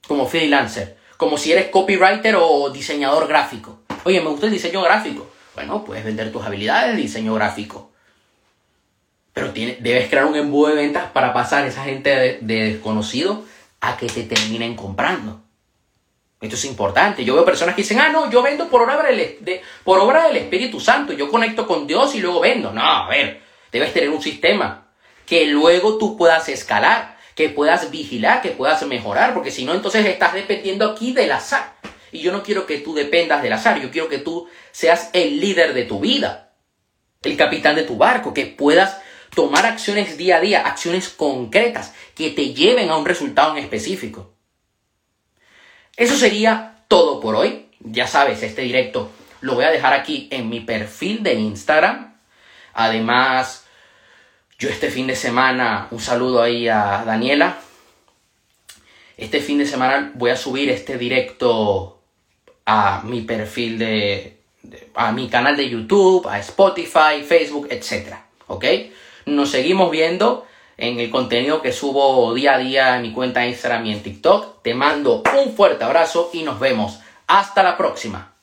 como 0.08 0.26
freelancer, 0.26 0.96
como 1.18 1.38
si 1.38 1.52
eres 1.52 1.68
copywriter 1.68 2.38
o 2.40 2.70
diseñador 2.70 3.28
gráfico. 3.28 3.82
Oye, 4.06 4.22
me 4.22 4.30
gusta 4.30 4.46
el 4.46 4.54
diseño 4.54 4.82
gráfico. 4.82 5.30
Bueno, 5.54 5.84
puedes 5.84 6.06
vender 6.06 6.32
tus 6.32 6.46
habilidades 6.46 6.96
de 6.96 7.02
diseño 7.02 7.34
gráfico. 7.34 7.92
Pero 9.34 9.52
debes 9.52 10.08
crear 10.08 10.28
un 10.28 10.38
embudo 10.38 10.70
de 10.70 10.76
ventas 10.76 11.12
para 11.12 11.34
pasar 11.34 11.66
a 11.66 11.68
esa 11.68 11.84
gente 11.84 12.40
de 12.40 12.72
desconocido 12.72 13.44
a 13.82 13.98
que 13.98 14.08
te 14.08 14.24
terminen 14.24 14.78
comprando. 14.78 15.42
Esto 16.42 16.56
es 16.56 16.66
importante. 16.66 17.24
Yo 17.24 17.34
veo 17.36 17.46
personas 17.46 17.76
que 17.76 17.82
dicen, 17.82 18.00
ah, 18.00 18.10
no, 18.10 18.30
yo 18.30 18.42
vendo 18.42 18.68
por 18.68 18.82
obra 18.82 19.04
del, 19.04 19.62
por 19.84 20.00
obra 20.00 20.28
del 20.28 20.38
Espíritu 20.38 20.80
Santo. 20.80 21.14
Yo 21.14 21.30
conecto 21.30 21.66
con 21.66 21.88
Dios 21.88 22.14
y 22.16 22.20
luego 22.20 22.42
vendo. 22.42 22.72
No, 22.72 22.82
a 22.82 23.08
ver, 23.08 23.42
debes 23.72 23.94
tener 23.94 24.10
un 24.10 24.22
sistema 24.22 24.88
que 25.26 25.48
luego 25.48 25.98
tú 25.98 26.18
puedas 26.18 26.50
escalar, 26.50 27.18
que 27.36 27.50
puedas 27.50 27.90
vigilar, 27.90 28.42
que 28.42 28.50
puedas 28.50 28.86
mejorar, 28.86 29.34
porque 29.34 29.52
si 29.52 29.66
no, 29.66 29.74
entonces 29.74 30.06
estás 30.06 30.34
dependiendo 30.34 30.90
aquí 30.90 31.14
del 31.14 31.32
azar. 31.32 31.76
Y 32.12 32.20
yo 32.20 32.32
no 32.32 32.44
quiero 32.44 32.66
que 32.66 32.78
tú 32.80 32.94
dependas 32.94 33.42
del 33.42 33.54
azar, 33.54 33.82
yo 33.82 33.92
quiero 33.92 34.08
que 34.08 34.20
tú 34.20 34.48
seas 34.72 35.10
el 35.14 35.40
líder 35.40 35.74
de 35.74 35.84
tu 35.84 36.00
vida, 36.00 36.54
el 37.24 37.36
capitán 37.36 37.76
de 37.76 37.84
tu 37.84 37.98
barco, 37.98 38.34
que 38.34 38.46
puedas 38.46 39.02
tomar 39.36 39.66
acciones 39.66 40.18
día 40.18 40.38
a 40.38 40.42
día, 40.42 40.62
acciones 40.62 41.10
concretas 41.10 41.94
que 42.16 42.30
te 42.30 42.54
lleven 42.54 42.90
a 42.90 42.98
un 42.98 43.06
resultado 43.06 43.52
en 43.58 43.64
específico. 43.64 44.35
Eso 45.98 46.16
sería 46.16 46.84
todo 46.88 47.20
por 47.20 47.36
hoy. 47.36 47.68
Ya 47.80 48.08
sabes, 48.08 48.44
este 48.44 48.64
directo 48.64 49.12
lo 49.42 49.56
voy 49.56 49.66
a 49.66 49.72
dejar 49.72 49.94
aquí 49.94 50.28
en 50.32 50.50
mi 50.50 50.60
perfil 50.60 51.24
de 51.24 51.36
Instagram. 51.36 52.16
Además, 52.74 53.66
yo 54.58 54.70
este 54.70 54.90
fin 54.90 55.08
de 55.08 55.16
semana, 55.16 55.88
un 55.92 56.00
saludo 56.00 56.42
ahí 56.42 56.68
a 56.68 57.04
Daniela. 57.06 57.58
Este 59.18 59.40
fin 59.40 59.58
de 59.60 59.66
semana 59.66 60.12
voy 60.16 60.32
a 60.32 60.36
subir 60.36 60.70
este 60.70 60.98
directo 60.98 62.02
a 62.66 63.02
mi 63.04 63.22
perfil 63.22 63.78
de, 63.78 64.38
a 64.96 65.12
mi 65.12 65.30
canal 65.30 65.56
de 65.56 65.70
YouTube, 65.70 66.28
a 66.28 66.40
Spotify, 66.40 67.24
Facebook, 67.26 67.68
etc. 67.70 68.16
¿Ok? 68.48 68.66
Nos 69.26 69.52
seguimos 69.52 69.92
viendo 69.92 70.46
en 70.78 71.00
el 71.00 71.10
contenido 71.10 71.62
que 71.62 71.72
subo 71.72 72.34
día 72.34 72.56
a 72.56 72.58
día 72.58 72.96
en 72.96 73.04
mi 73.04 73.12
cuenta 73.12 73.46
Instagram 73.46 73.86
y 73.86 73.94
en 73.94 74.04
TikTok. 74.04 74.62
Te 74.62 74.74
mando 74.74 75.24
un 75.38 75.56
fuerte 75.56 75.84
abrazo 75.84 76.30
y 76.34 76.44
nos 76.44 76.60
vemos. 76.60 77.00
Hasta 77.28 77.64
la 77.64 77.78
próxima. 77.78 78.35